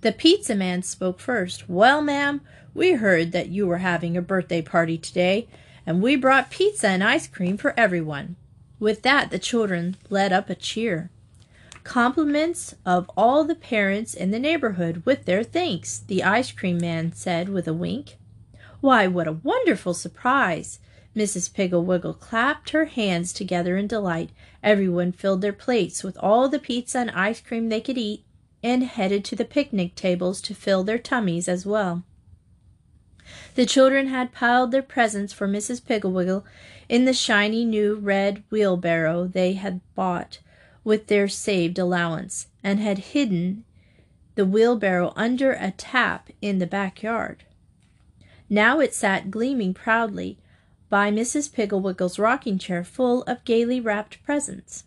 [0.00, 1.68] The pizza man spoke first.
[1.68, 2.40] Well, ma'am,
[2.72, 5.48] we heard that you were having a birthday party today,
[5.84, 8.36] and we brought pizza and ice cream for everyone.
[8.78, 11.10] With that, the children let up a cheer.
[11.82, 17.12] Compliments of all the parents in the neighborhood with their thanks, the ice cream man
[17.12, 18.18] said with a wink.
[18.80, 20.78] Why, what a wonderful surprise!
[21.14, 21.52] Mrs.
[21.52, 24.30] Piggle-Wiggle clapped her hands together in delight.
[24.62, 28.24] Everyone filled their plates with all the pizza and ice cream they could eat
[28.62, 32.04] and headed to the picnic tables to fill their tummies as well.
[33.54, 35.84] The children had piled their presents for Mrs.
[35.84, 36.44] Piggle-Wiggle
[36.88, 40.40] in the shiny new red wheelbarrow they had bought
[40.84, 43.64] with their saved allowance, and had hidden
[44.34, 47.44] the wheelbarrow under a tap in the backyard.
[48.48, 50.38] Now it sat gleaming proudly
[50.90, 51.52] by Mrs.
[51.52, 54.84] Piggle-Wiggle's rocking chair full of gaily wrapped presents.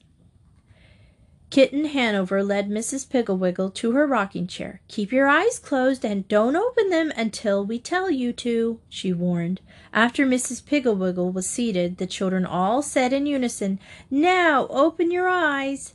[1.50, 3.08] Kitten Hanover led Mrs.
[3.10, 4.82] Piggle-Wiggle to her rocking chair.
[4.88, 9.62] Keep your eyes closed and don't open them until we tell you to, she warned.
[9.94, 10.66] After Mrs.
[10.66, 15.94] Piggle-Wiggle was seated, the children all said in unison, Now open your eyes,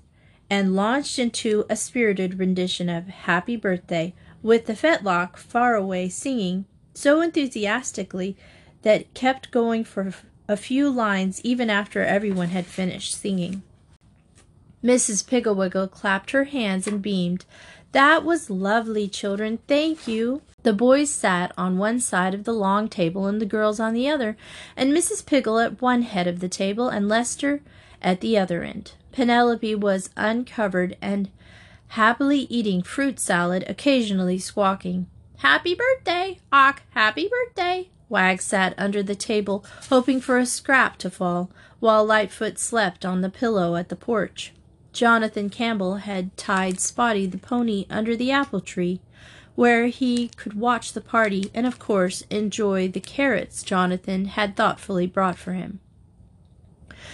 [0.49, 6.65] and launched into a spirited rendition of Happy Birthday, with the fetlock far away singing
[6.95, 8.37] so enthusiastically
[8.83, 10.13] that kept going for
[10.49, 13.63] a few lines even after everyone had finished singing.
[14.83, 15.27] Mrs.
[15.27, 17.45] Piggle-Wiggle clapped her hands and beamed.
[17.93, 19.59] That was lovely, children.
[19.67, 20.43] Thank you.
[20.63, 24.09] The boys sat on one side of the long table and the girls on the
[24.09, 24.37] other,
[24.77, 25.25] and Mrs.
[25.25, 27.61] Piggle at one head of the table and Lester
[28.03, 28.93] at the other end.
[29.13, 31.31] Penelope was uncovered and
[31.89, 35.07] happily eating fruit salad, occasionally squawking.
[35.39, 36.39] Happy birthday!
[36.53, 37.89] Ock, happy birthday!
[38.09, 43.21] Wag sat under the table, hoping for a scrap to fall, while Lightfoot slept on
[43.21, 44.53] the pillow at the porch.
[44.93, 49.01] Jonathan Campbell had tied Spotty the pony under the apple tree,
[49.55, 55.07] where he could watch the party and, of course, enjoy the carrots Jonathan had thoughtfully
[55.07, 55.81] brought for him.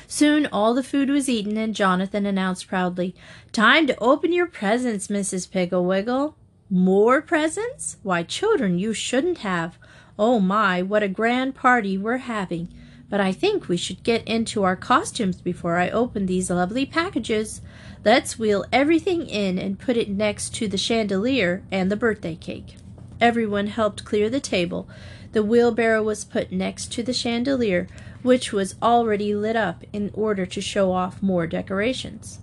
[0.07, 3.15] Soon all the food was eaten, and Jonathan announced proudly,
[3.53, 5.51] Time to open your presents, Mrs.
[5.51, 6.37] Piggle-Wiggle.
[6.71, 7.97] More presents?
[8.03, 9.79] Why, children, you shouldn't have.
[10.19, 12.69] Oh my, what a grand party we're having.
[13.11, 17.61] But I think we should get into our costumes before I open these lovely packages.
[18.05, 22.77] Let's wheel everything in and put it next to the chandelier and the birthday cake.
[23.21, 24.89] Everyone helped clear the table.
[25.33, 27.89] The wheelbarrow was put next to the chandelier,
[28.23, 32.39] which was already lit up in order to show off more decorations.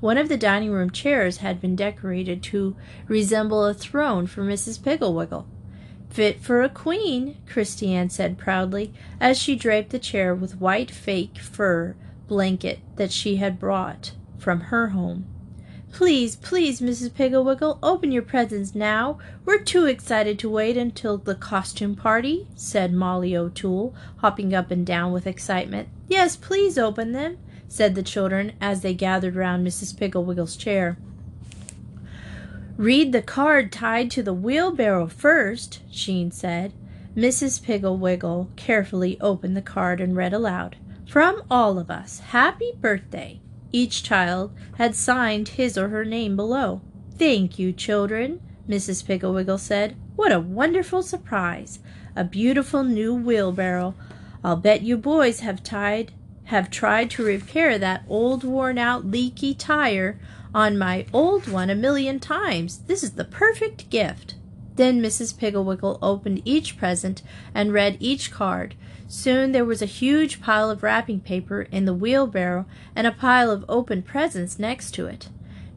[0.00, 2.74] One of the dining room chairs had been decorated to
[3.06, 4.82] resemble a throne for Mrs.
[4.82, 5.46] Piggle-Wiggle.
[6.10, 10.90] Fit for a queen, Christy Ann said proudly, as she draped the chair with white
[10.90, 11.94] fake fur
[12.26, 15.26] blanket that she had brought from her home.
[15.92, 17.14] Please, please, Mrs.
[17.14, 19.18] Piggle-Wiggle, open your presents now.
[19.44, 24.86] We're too excited to wait until the costume party, said Molly O'Toole, hopping up and
[24.86, 25.88] down with excitement.
[26.08, 27.38] Yes, please open them
[27.70, 29.96] said the children as they gathered round Mrs.
[29.96, 30.98] Piggle-Wiggle's chair.
[32.80, 36.72] Read the card tied to the wheelbarrow first, Sheen said.
[37.14, 37.62] Mrs.
[37.62, 40.76] Piggle-Wiggle carefully opened the card and read aloud.
[41.06, 43.42] From all of us, happy birthday.
[43.70, 46.80] Each child had signed his or her name below.
[47.18, 49.04] Thank you, children, Mrs.
[49.04, 49.94] Piggle-Wiggle said.
[50.16, 51.80] What a wonderful surprise!
[52.16, 53.94] A beautiful new wheelbarrow.
[54.42, 56.12] I'll bet you boys have tied
[56.50, 60.18] have tried to repair that old worn out leaky tire
[60.54, 62.78] on my old one a million times.
[62.86, 64.34] This is the perfect gift.
[64.76, 65.36] Then Mrs.
[65.36, 67.22] Piggle-Wiggle opened each present
[67.54, 68.74] and read each card.
[69.08, 73.50] Soon there was a huge pile of wrapping paper in the wheelbarrow and a pile
[73.50, 75.28] of open presents next to it.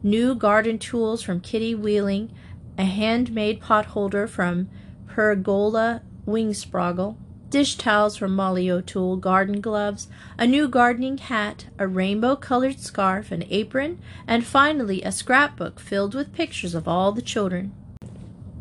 [0.02, 2.30] New garden tools from Kitty Wheeling,
[2.78, 4.68] a handmade pot holder from
[5.06, 7.16] Pergola Wingsproggle,
[7.54, 13.30] dish towels from Molly O'Toole, garden gloves, a new gardening hat, a rainbow colored scarf,
[13.30, 17.72] an apron, and finally a scrapbook filled with pictures of all the children.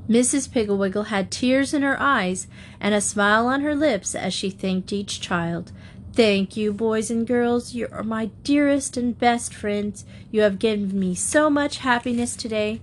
[0.07, 0.51] Mrs.
[0.51, 2.45] Piggle-Wiggle had tears in her eyes
[2.79, 5.71] and a smile on her lips as she thanked each child.
[6.13, 7.73] Thank you, boys and girls.
[7.73, 10.05] You are my dearest and best friends.
[10.29, 12.79] You have given me so much happiness today.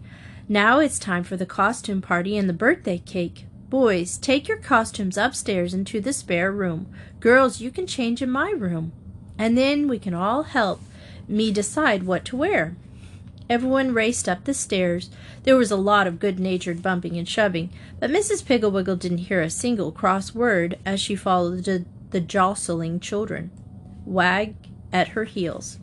[0.49, 3.47] Now it's time for the costume party and the birthday cake.
[3.71, 6.89] Boys, take your costumes upstairs into the spare room.
[7.21, 8.91] Girls, you can change in my room.
[9.39, 10.81] And then we can all help
[11.29, 12.75] me decide what to wear.
[13.49, 15.09] Everyone raced up the stairs.
[15.45, 18.45] There was a lot of good natured bumping and shoving, but Mrs.
[18.45, 23.53] Piggle-Wiggle didn't hear a single cross word as she followed the, the jostling children,
[24.05, 24.57] Wag
[24.93, 25.79] at her heels.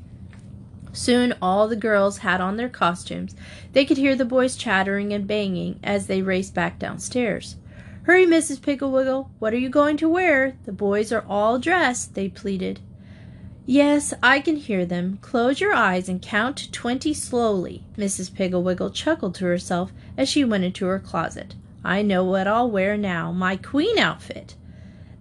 [0.91, 3.33] Soon all the girls had on their costumes.
[3.71, 7.55] They could hear the boys chattering and banging as they raced back downstairs.
[8.07, 8.61] Hurry, Mrs.
[8.61, 9.31] Piggle-Wiggle.
[9.39, 10.55] What are you going to wear?
[10.63, 12.79] The boys are all dressed, they pleaded.
[13.65, 15.19] Yes, I can hear them.
[15.21, 17.83] Close your eyes and count to twenty slowly.
[17.97, 18.33] Mrs.
[18.33, 21.55] Piggle-Wiggle chuckled to herself as she went into her closet.
[21.83, 24.55] I know what I'll wear now, my queen outfit.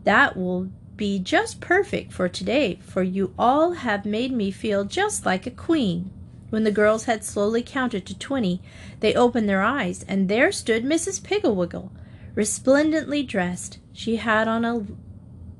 [0.04, 5.26] That will be just perfect for today, for you all have made me feel just
[5.26, 6.12] like a queen.
[6.50, 8.62] When the girls had slowly counted to twenty,
[9.00, 11.20] they opened their eyes, and there stood Mrs.
[11.20, 11.90] Piggle-Wiggle,
[12.36, 13.78] resplendently dressed.
[13.92, 14.86] She had on a,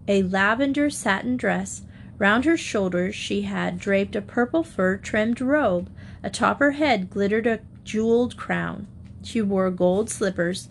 [0.07, 1.83] a lavender satin dress
[2.19, 5.91] Round her shoulders she had draped a purple fur trimmed robe.
[6.23, 8.87] Atop her head glittered a jeweled crown.
[9.23, 10.69] She wore gold slippers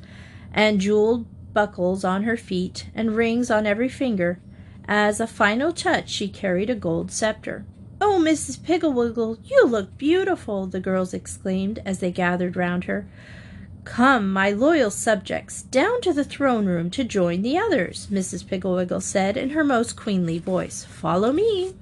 [0.54, 4.40] and jeweled buckles on her feet and rings on every finger.
[4.88, 7.66] As a final touch, she carried a gold scepter.
[8.02, 8.62] Oh, Mrs.
[8.62, 13.08] Piggle-Wiggle, you look beautiful, the girls exclaimed as they gathered round her.
[13.86, 18.46] Come, my loyal subjects, down to the throne room to join the others, Mrs.
[18.46, 20.84] Piggle-Wiggle said in her most queenly voice.
[20.84, 21.76] Follow me.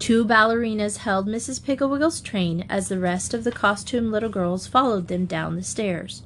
[0.00, 1.64] Two ballerinas held Mrs.
[1.64, 6.24] Piggle-Wiggle's train as the rest of the costumed little girls followed them down the stairs.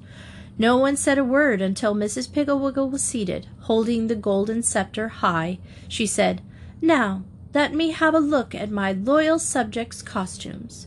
[0.59, 2.33] No one said a word until Mrs.
[2.33, 5.59] Piggle-Wiggle was seated, holding the golden scepter high.
[5.87, 6.41] She said,
[6.81, 10.87] Now, let me have a look at my loyal subjects' costumes.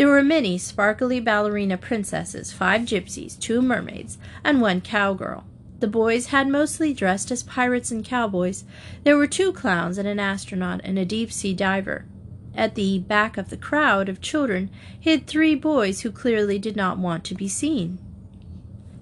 [0.00, 5.44] There were many sparkly ballerina princesses, five gypsies, two mermaids, and one cowgirl.
[5.80, 8.64] The boys had mostly dressed as pirates and cowboys.
[9.04, 12.06] There were two clowns and an astronaut and a deep sea diver.
[12.54, 16.96] At the back of the crowd of children hid three boys who clearly did not
[16.96, 17.98] want to be seen.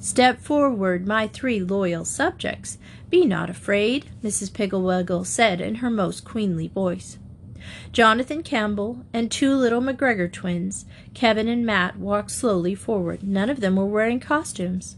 [0.00, 2.76] Step forward, my three loyal subjects.
[3.08, 4.52] Be not afraid, Mrs.
[4.52, 7.18] Piggle-Wiggle said in her most queenly voice.
[7.92, 10.84] Jonathan Campbell and two little McGregor twins,
[11.14, 13.22] Kevin and Matt, walked slowly forward.
[13.22, 14.96] None of them were wearing costumes.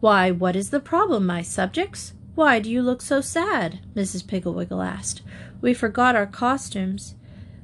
[0.00, 2.12] Why, what is the problem, my subjects?
[2.34, 3.80] Why do you look so sad?
[3.94, 4.26] Mrs.
[4.26, 5.22] Piggle-Wiggle asked.
[5.60, 7.14] We forgot our costumes,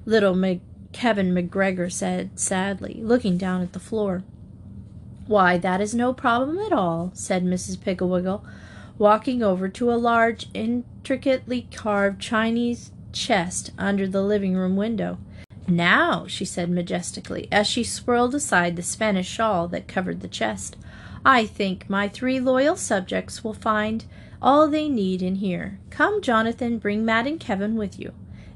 [0.07, 4.23] little Mc- Kevin McGregor said sadly, looking down at the floor.
[5.27, 7.81] Why, that is no problem at all, said Mrs.
[7.81, 8.45] Piggle-Wiggle,
[8.99, 15.19] walking over to a large, intricately carved Chinese chest under the living room window.
[15.69, 20.77] Now, she said majestically, as she swirled aside the Spanish shawl that covered the chest,
[21.25, 24.05] I think my three loyal subjects will find
[24.41, 25.79] all they need in here.
[25.91, 28.13] Come, Jonathan, bring Matt and Kevin with you.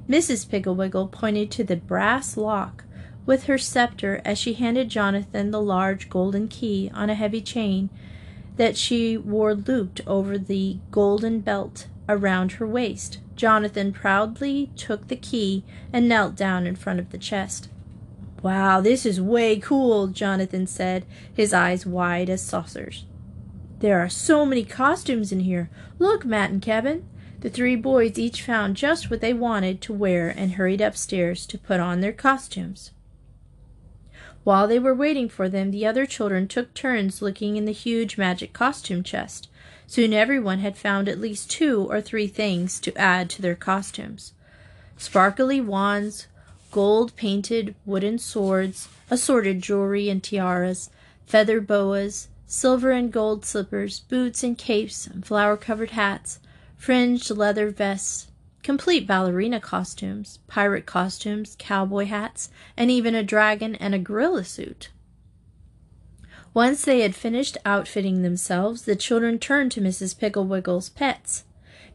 [0.08, 0.48] Mrs.
[0.48, 2.84] Piggle-Wiggle pointed to the brass lock
[3.24, 7.90] with her scepter as she handed Jonathan the large golden key on a heavy chain
[8.56, 13.18] that she wore looped over the golden belt around her waist.
[13.36, 17.68] Jonathan proudly took the key and knelt down in front of the chest.
[18.42, 23.04] Wow, this is way cool, Jonathan said, his eyes wide as saucers.
[23.80, 25.68] There are so many costumes in here.
[25.98, 27.06] Look, Matt and Kevin.
[27.40, 31.58] The three boys each found just what they wanted to wear and hurried upstairs to
[31.58, 32.90] put on their costumes.
[34.44, 38.16] While they were waiting for them, the other children took turns looking in the huge
[38.16, 39.48] magic costume chest.
[39.86, 44.32] Soon everyone had found at least two or three things to add to their costumes
[44.96, 46.26] sparkly wands,
[46.70, 50.90] gold painted wooden swords, assorted jewelry and tiaras,
[51.26, 56.40] feather boas, silver and gold slippers, boots and capes, and flower covered hats,
[56.76, 58.28] fringed leather vests,
[58.66, 64.90] complete ballerina costumes, pirate costumes, cowboy hats, and even a dragon and a gorilla suit.
[66.52, 70.18] Once they had finished outfitting themselves, the children turned to Mrs.
[70.18, 71.44] Piggle-Wiggle's pets.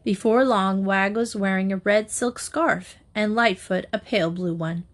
[0.02, 4.84] Before long, Wag was wearing a red silk scarf, and Lightfoot a pale blue one.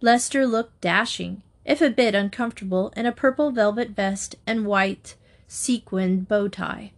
[0.00, 5.16] Lester looked dashing, if a bit uncomfortable, in a purple velvet vest and white
[5.48, 6.92] sequined bow tie.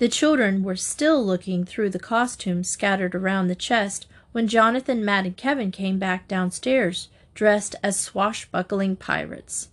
[0.00, 5.26] The children were still looking through the costumes scattered around the chest when Jonathan, Matt,
[5.26, 9.68] and Kevin came back downstairs, dressed as swashbuckling pirates.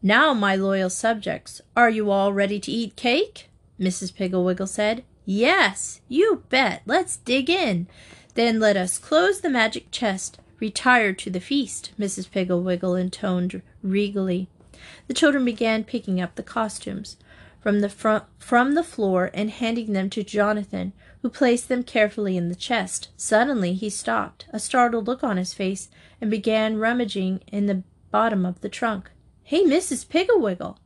[0.00, 3.50] Now, my loyal subjects, are you all ready to eat cake?
[3.80, 4.14] Mrs.
[4.14, 5.02] Piggle-Wiggle said.
[5.26, 6.82] Yes, you bet.
[6.86, 7.88] Let's dig in.
[8.34, 10.38] Then let us close the magic chest.
[10.60, 12.30] Retire to the feast, Mrs.
[12.30, 14.46] Piggle-Wiggle intoned regally.
[15.08, 17.16] The children began picking up the costumes
[17.64, 20.92] from the front, from the floor and handing them to Jonathan,
[21.22, 23.08] who placed them carefully in the chest.
[23.16, 25.88] Suddenly he stopped, a startled look on his face,
[26.20, 29.10] and began rummaging in the bottom of the trunk.
[29.44, 30.06] Hey, Mrs.
[30.06, 30.78] Piggle-Wiggle!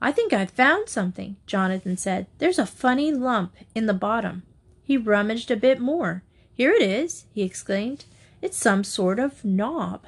[0.00, 2.28] I think I've found something, Jonathan said.
[2.38, 4.44] There's a funny lump in the bottom.
[4.84, 6.22] He rummaged a bit more.
[6.54, 8.04] Here it is, he exclaimed.
[8.40, 10.06] It's some sort of knob.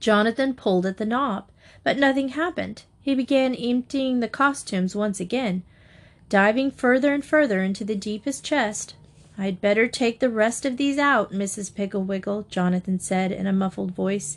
[0.00, 1.52] Jonathan pulled at the knob,
[1.84, 2.82] but nothing happened.
[3.08, 5.62] He began emptying the costumes once again,
[6.28, 8.96] diving further and further into the deepest chest.
[9.38, 11.74] I'd better take the rest of these out, Mrs.
[11.74, 14.36] Piggle-Wiggle, Jonathan said in a muffled voice.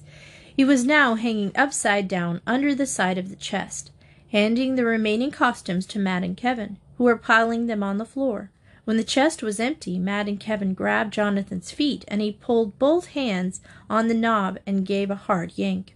[0.56, 3.92] He was now hanging upside down under the side of the chest,
[4.32, 8.52] handing the remaining costumes to Matt and Kevin, who were piling them on the floor.
[8.86, 13.08] When the chest was empty, Matt and Kevin grabbed Jonathan's feet and he pulled both
[13.08, 13.60] hands
[13.90, 15.94] on the knob and gave a hard yank.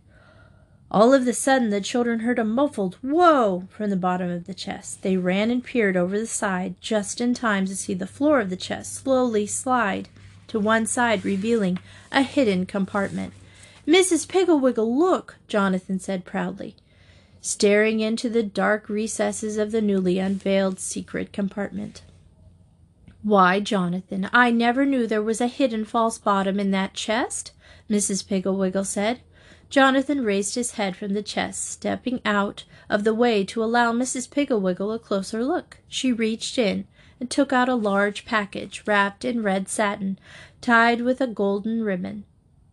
[0.95, 4.53] All of a sudden, the children heard a muffled whoa from the bottom of the
[4.53, 5.01] chest.
[5.01, 8.49] They ran and peered over the side just in time to see the floor of
[8.49, 10.07] the chest slowly slide
[10.47, 11.79] to one side, revealing
[12.13, 13.33] a hidden compartment.
[13.85, 14.25] Mrs.
[14.25, 16.77] Piggle-Wiggle, look, Jonathan said proudly,
[17.41, 22.03] staring into the dark recesses of the newly unveiled secret compartment.
[23.21, 27.51] Why, Jonathan, I never knew there was a hidden false bottom in that chest,
[27.89, 28.25] Mrs.
[28.25, 29.19] Piggle-Wiggle said.
[29.76, 34.32] Jonathan raised his head from the chest, stepping out of the way to allow Mrs.
[34.32, 35.80] Piggle-Wiggle a closer look.
[35.89, 36.88] She reached in
[37.19, 40.17] and took out a large package wrapped in red satin,
[40.61, 42.23] tied with a golden ribbon.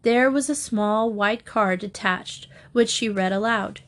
[0.03, 3.81] There was a small white card attached, which she read aloud.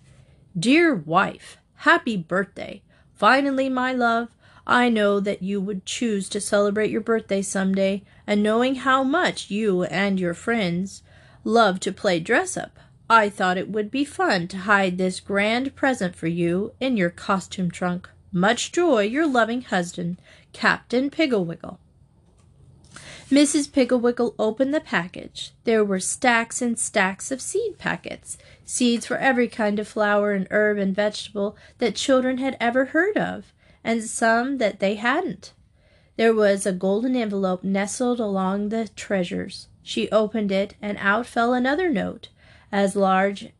[0.59, 2.83] Dear wife, happy birthday.
[3.15, 4.31] Finally, my love,
[4.67, 9.05] I know that you would choose to celebrate your birthday some day, and knowing how
[9.05, 11.05] much you and your friends
[11.45, 15.77] love to play dress up, I thought it would be fun to hide this grand
[15.77, 18.09] present for you in your costume trunk.
[18.33, 20.17] Much joy, your loving husband,
[20.53, 21.79] Captain Piggle-Wiggle.
[23.31, 23.73] Mrs.
[23.73, 25.53] Piggle-Wiggle opened the package.
[25.65, 30.47] There were stacks and stacks of seed packets, seeds for every kind of flower and
[30.51, 33.53] herb and vegetable that children had ever heard of
[33.85, 35.53] and some that they hadn't.
[36.17, 39.69] There was a golden envelope nestled along the treasures.
[39.83, 42.29] She opened it, and out fell another note,
[42.75, 43.51] as large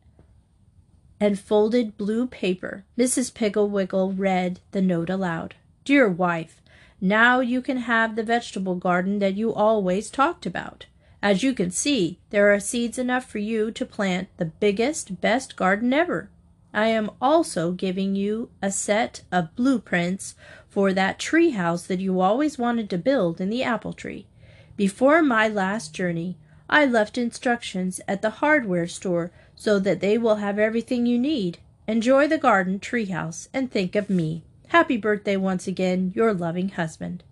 [1.21, 2.83] and folded blue paper.
[2.97, 3.33] Mrs.
[3.33, 5.55] Piggle-Wiggle read the note aloud.
[5.85, 6.61] Dear wife,
[6.99, 10.87] now you can have the vegetable garden that you always talked about.
[11.21, 15.55] As you can see, there are seeds enough for you to plant the biggest, best
[15.55, 16.29] garden ever.
[16.73, 20.35] I am also giving you a set of blueprints
[20.67, 24.27] for that tree house that you always wanted to build in the apple tree.
[24.75, 26.37] Before my last journey,
[26.69, 31.59] I left instructions at the hardware store so that they will have everything you need.
[31.87, 34.43] Enjoy the garden tree house and think of me.
[34.69, 37.23] Happy birthday once again, your loving husband.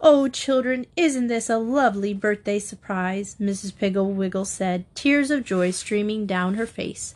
[0.00, 3.36] Oh, children, isn't this a lovely birthday surprise?
[3.38, 3.76] Mrs.
[3.76, 7.14] Piggle-Wiggle said, tears of joy streaming down her face.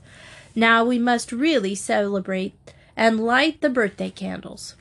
[0.54, 2.52] Now we must really celebrate
[2.94, 4.76] and light the birthday candles.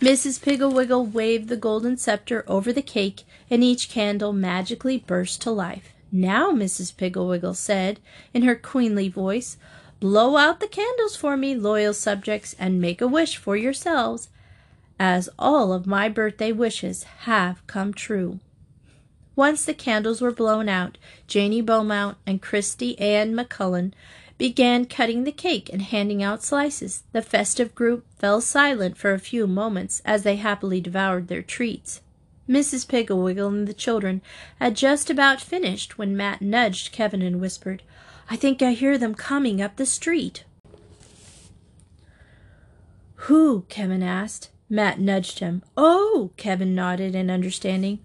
[0.00, 0.42] Mrs.
[0.42, 5.92] Piggle-Wiggle waved the golden scepter over the cake, and each candle magically burst to life.
[6.12, 6.96] Now, Mrs.
[6.96, 8.00] Piggle-Wiggle said
[8.32, 9.56] in her queenly voice,
[9.98, 14.28] blow out the candles for me, loyal subjects, and make a wish for yourselves,
[14.98, 18.38] as all of my birthday wishes have come true.
[19.36, 23.92] Once the candles were blown out, Janey Beaumont and Christy Ann McCullen
[24.36, 27.04] began cutting the cake and handing out slices.
[27.12, 32.00] The festive group fell silent for a few moments as they happily devoured their treats.
[32.50, 32.88] Mrs.
[32.88, 34.22] Piggle-Wiggle and the children
[34.58, 37.84] had just about finished when Matt nudged Kevin and whispered,
[38.28, 40.42] I think I hear them coming up the street.
[43.14, 43.66] Who?
[43.68, 44.50] Kevin asked.
[44.68, 45.62] Matt nudged him.
[45.76, 46.30] Oh!
[46.36, 48.00] Kevin nodded in understanding.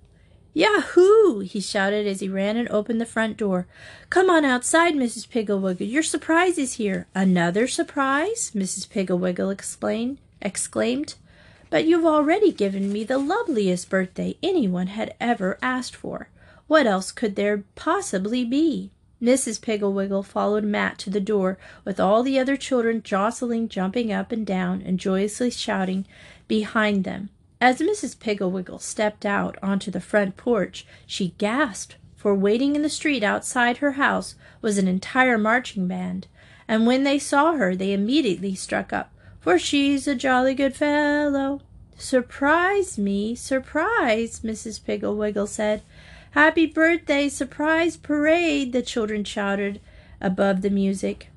[0.54, 1.40] Yahoo!
[1.40, 3.68] he shouted as he ran and opened the front door.
[4.10, 5.28] Come on outside, Mrs.
[5.28, 5.88] Piggle-Wiggle.
[5.88, 7.08] Your surprise is here.
[7.16, 8.52] Another surprise?
[8.54, 8.90] Mrs.
[8.90, 10.20] Piggle-Wiggle explained.
[10.42, 11.16] exclaimed.
[11.70, 16.30] But you've already given me the loveliest birthday anyone had ever asked for.
[16.68, 18.92] What else could there possibly be?
[19.22, 19.62] Mrs.
[19.62, 24.46] Piggle-Wiggle followed Matt to the door, with all the other children jostling, jumping up and
[24.46, 26.06] down, and joyously shouting
[26.48, 27.30] behind them.
[27.62, 28.20] As Mrs.
[28.20, 33.78] Piggle-Wiggle stepped out onto the front porch, she gasped, for waiting in the street outside
[33.78, 36.28] her house was an entire marching band,
[36.68, 39.12] and when they saw her they immediately struck up,
[39.46, 41.62] for she's a jolly good fellow.
[41.96, 44.84] Surprise me, surprise, Mrs.
[44.84, 45.84] Piggle-Wiggle said.
[46.32, 49.80] Happy birthday, surprise parade, the children shouted
[50.20, 51.30] above the music.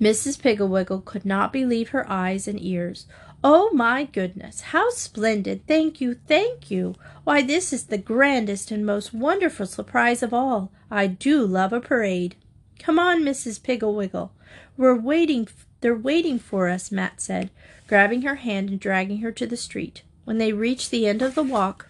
[0.00, 0.40] Mrs.
[0.40, 3.04] Piggle-Wiggle could not believe her eyes and ears.
[3.44, 5.66] Oh my goodness, how splendid!
[5.66, 6.94] Thank you, thank you.
[7.24, 10.72] Why, this is the grandest and most wonderful surprise of all.
[10.90, 12.36] I do love a parade.
[12.78, 13.62] Come on, Mrs.
[13.62, 14.32] Piggle-Wiggle.
[14.78, 15.46] We're waiting.
[15.80, 17.50] They're waiting for us, Matt said,
[17.86, 20.02] grabbing her hand and dragging her to the street.
[20.24, 21.88] When they reached the end of the walk,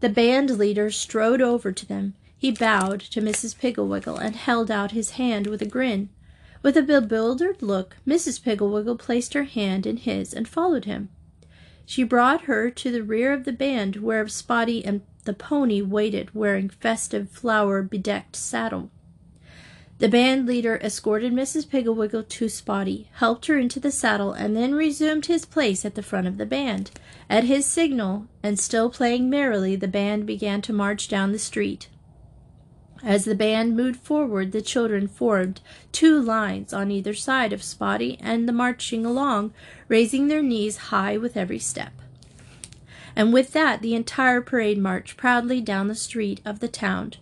[0.00, 2.14] the band leader strode over to them.
[2.36, 3.58] He bowed to Mrs.
[3.58, 6.08] Piggle-Wiggle and held out his hand with a grin.
[6.62, 8.42] With a bewildered look, Mrs.
[8.42, 11.10] Piggle-Wiggle placed her hand in his and followed him.
[11.86, 16.34] She brought her to the rear of the band where Spotty and the pony waited
[16.34, 18.90] wearing festive flower bedecked saddle.
[19.98, 21.68] The band leader escorted Mrs.
[21.68, 26.02] Piggle-Wiggle to Spotty, helped her into the saddle, and then resumed his place at the
[26.02, 26.90] front of the band.
[27.30, 31.88] At his signal, and still playing merrily, the band began to march down the street.
[33.04, 35.60] As the band moved forward, the children formed
[35.92, 39.52] two lines on either side of Spotty and the marching along,
[39.88, 41.92] raising their knees high with every step.
[43.16, 47.14] And with that, the entire parade marched proudly down the street of the town.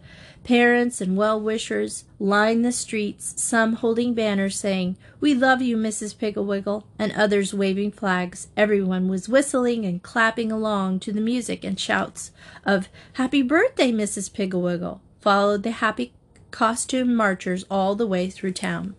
[0.44, 6.18] Parents and well wishers lined the streets, some holding banners saying, We love you, Mrs.
[6.18, 8.48] Piggle-Wiggle, and others waving flags.
[8.56, 12.32] Everyone was whistling and clapping along to the music and shouts
[12.64, 14.32] of, Happy birthday, Mrs.
[14.32, 16.12] Piggle-Wiggle followed the happy
[16.50, 18.94] costume marchers all the way through town.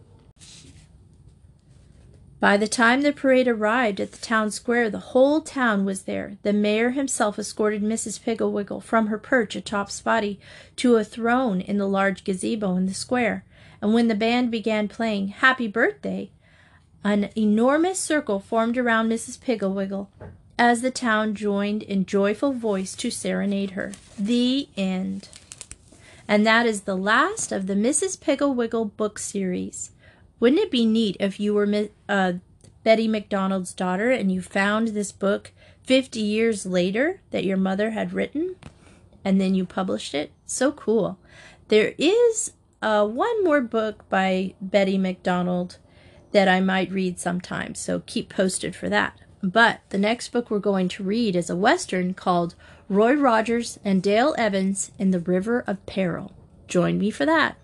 [2.43, 6.35] By the time the parade arrived at the town square, the whole town was there.
[6.43, 8.21] The mayor himself escorted Mrs.
[8.21, 10.41] Piggle-Wiggle from her perch atop Spotty
[10.75, 13.45] to a throne in the large gazebo in the square.
[13.81, 16.31] And when the band began playing Happy Birthday,
[17.01, 19.39] an enormous circle formed around Mrs.
[19.39, 20.11] Piggle-Wiggle
[20.59, 23.93] as the town joined in joyful voice to serenade her.
[24.19, 25.29] The end.
[26.27, 28.19] And that is the last of the Mrs.
[28.19, 29.91] Piggle-Wiggle book series.
[30.43, 32.33] Wouldn't it be neat if you were uh,
[32.83, 35.53] Betty MacDonald's daughter and you found this book
[35.85, 38.57] 50 years later that your mother had written
[39.23, 40.33] and then you published it?
[40.45, 41.17] So cool.
[41.69, 45.77] There is uh, one more book by Betty MacDonald
[46.33, 49.17] that I might read sometime, so keep posted for that.
[49.41, 52.55] But the next book we're going to read is a Western called
[52.89, 56.33] Roy Rogers and Dale Evans in the River of Peril.
[56.67, 57.55] Join me for that.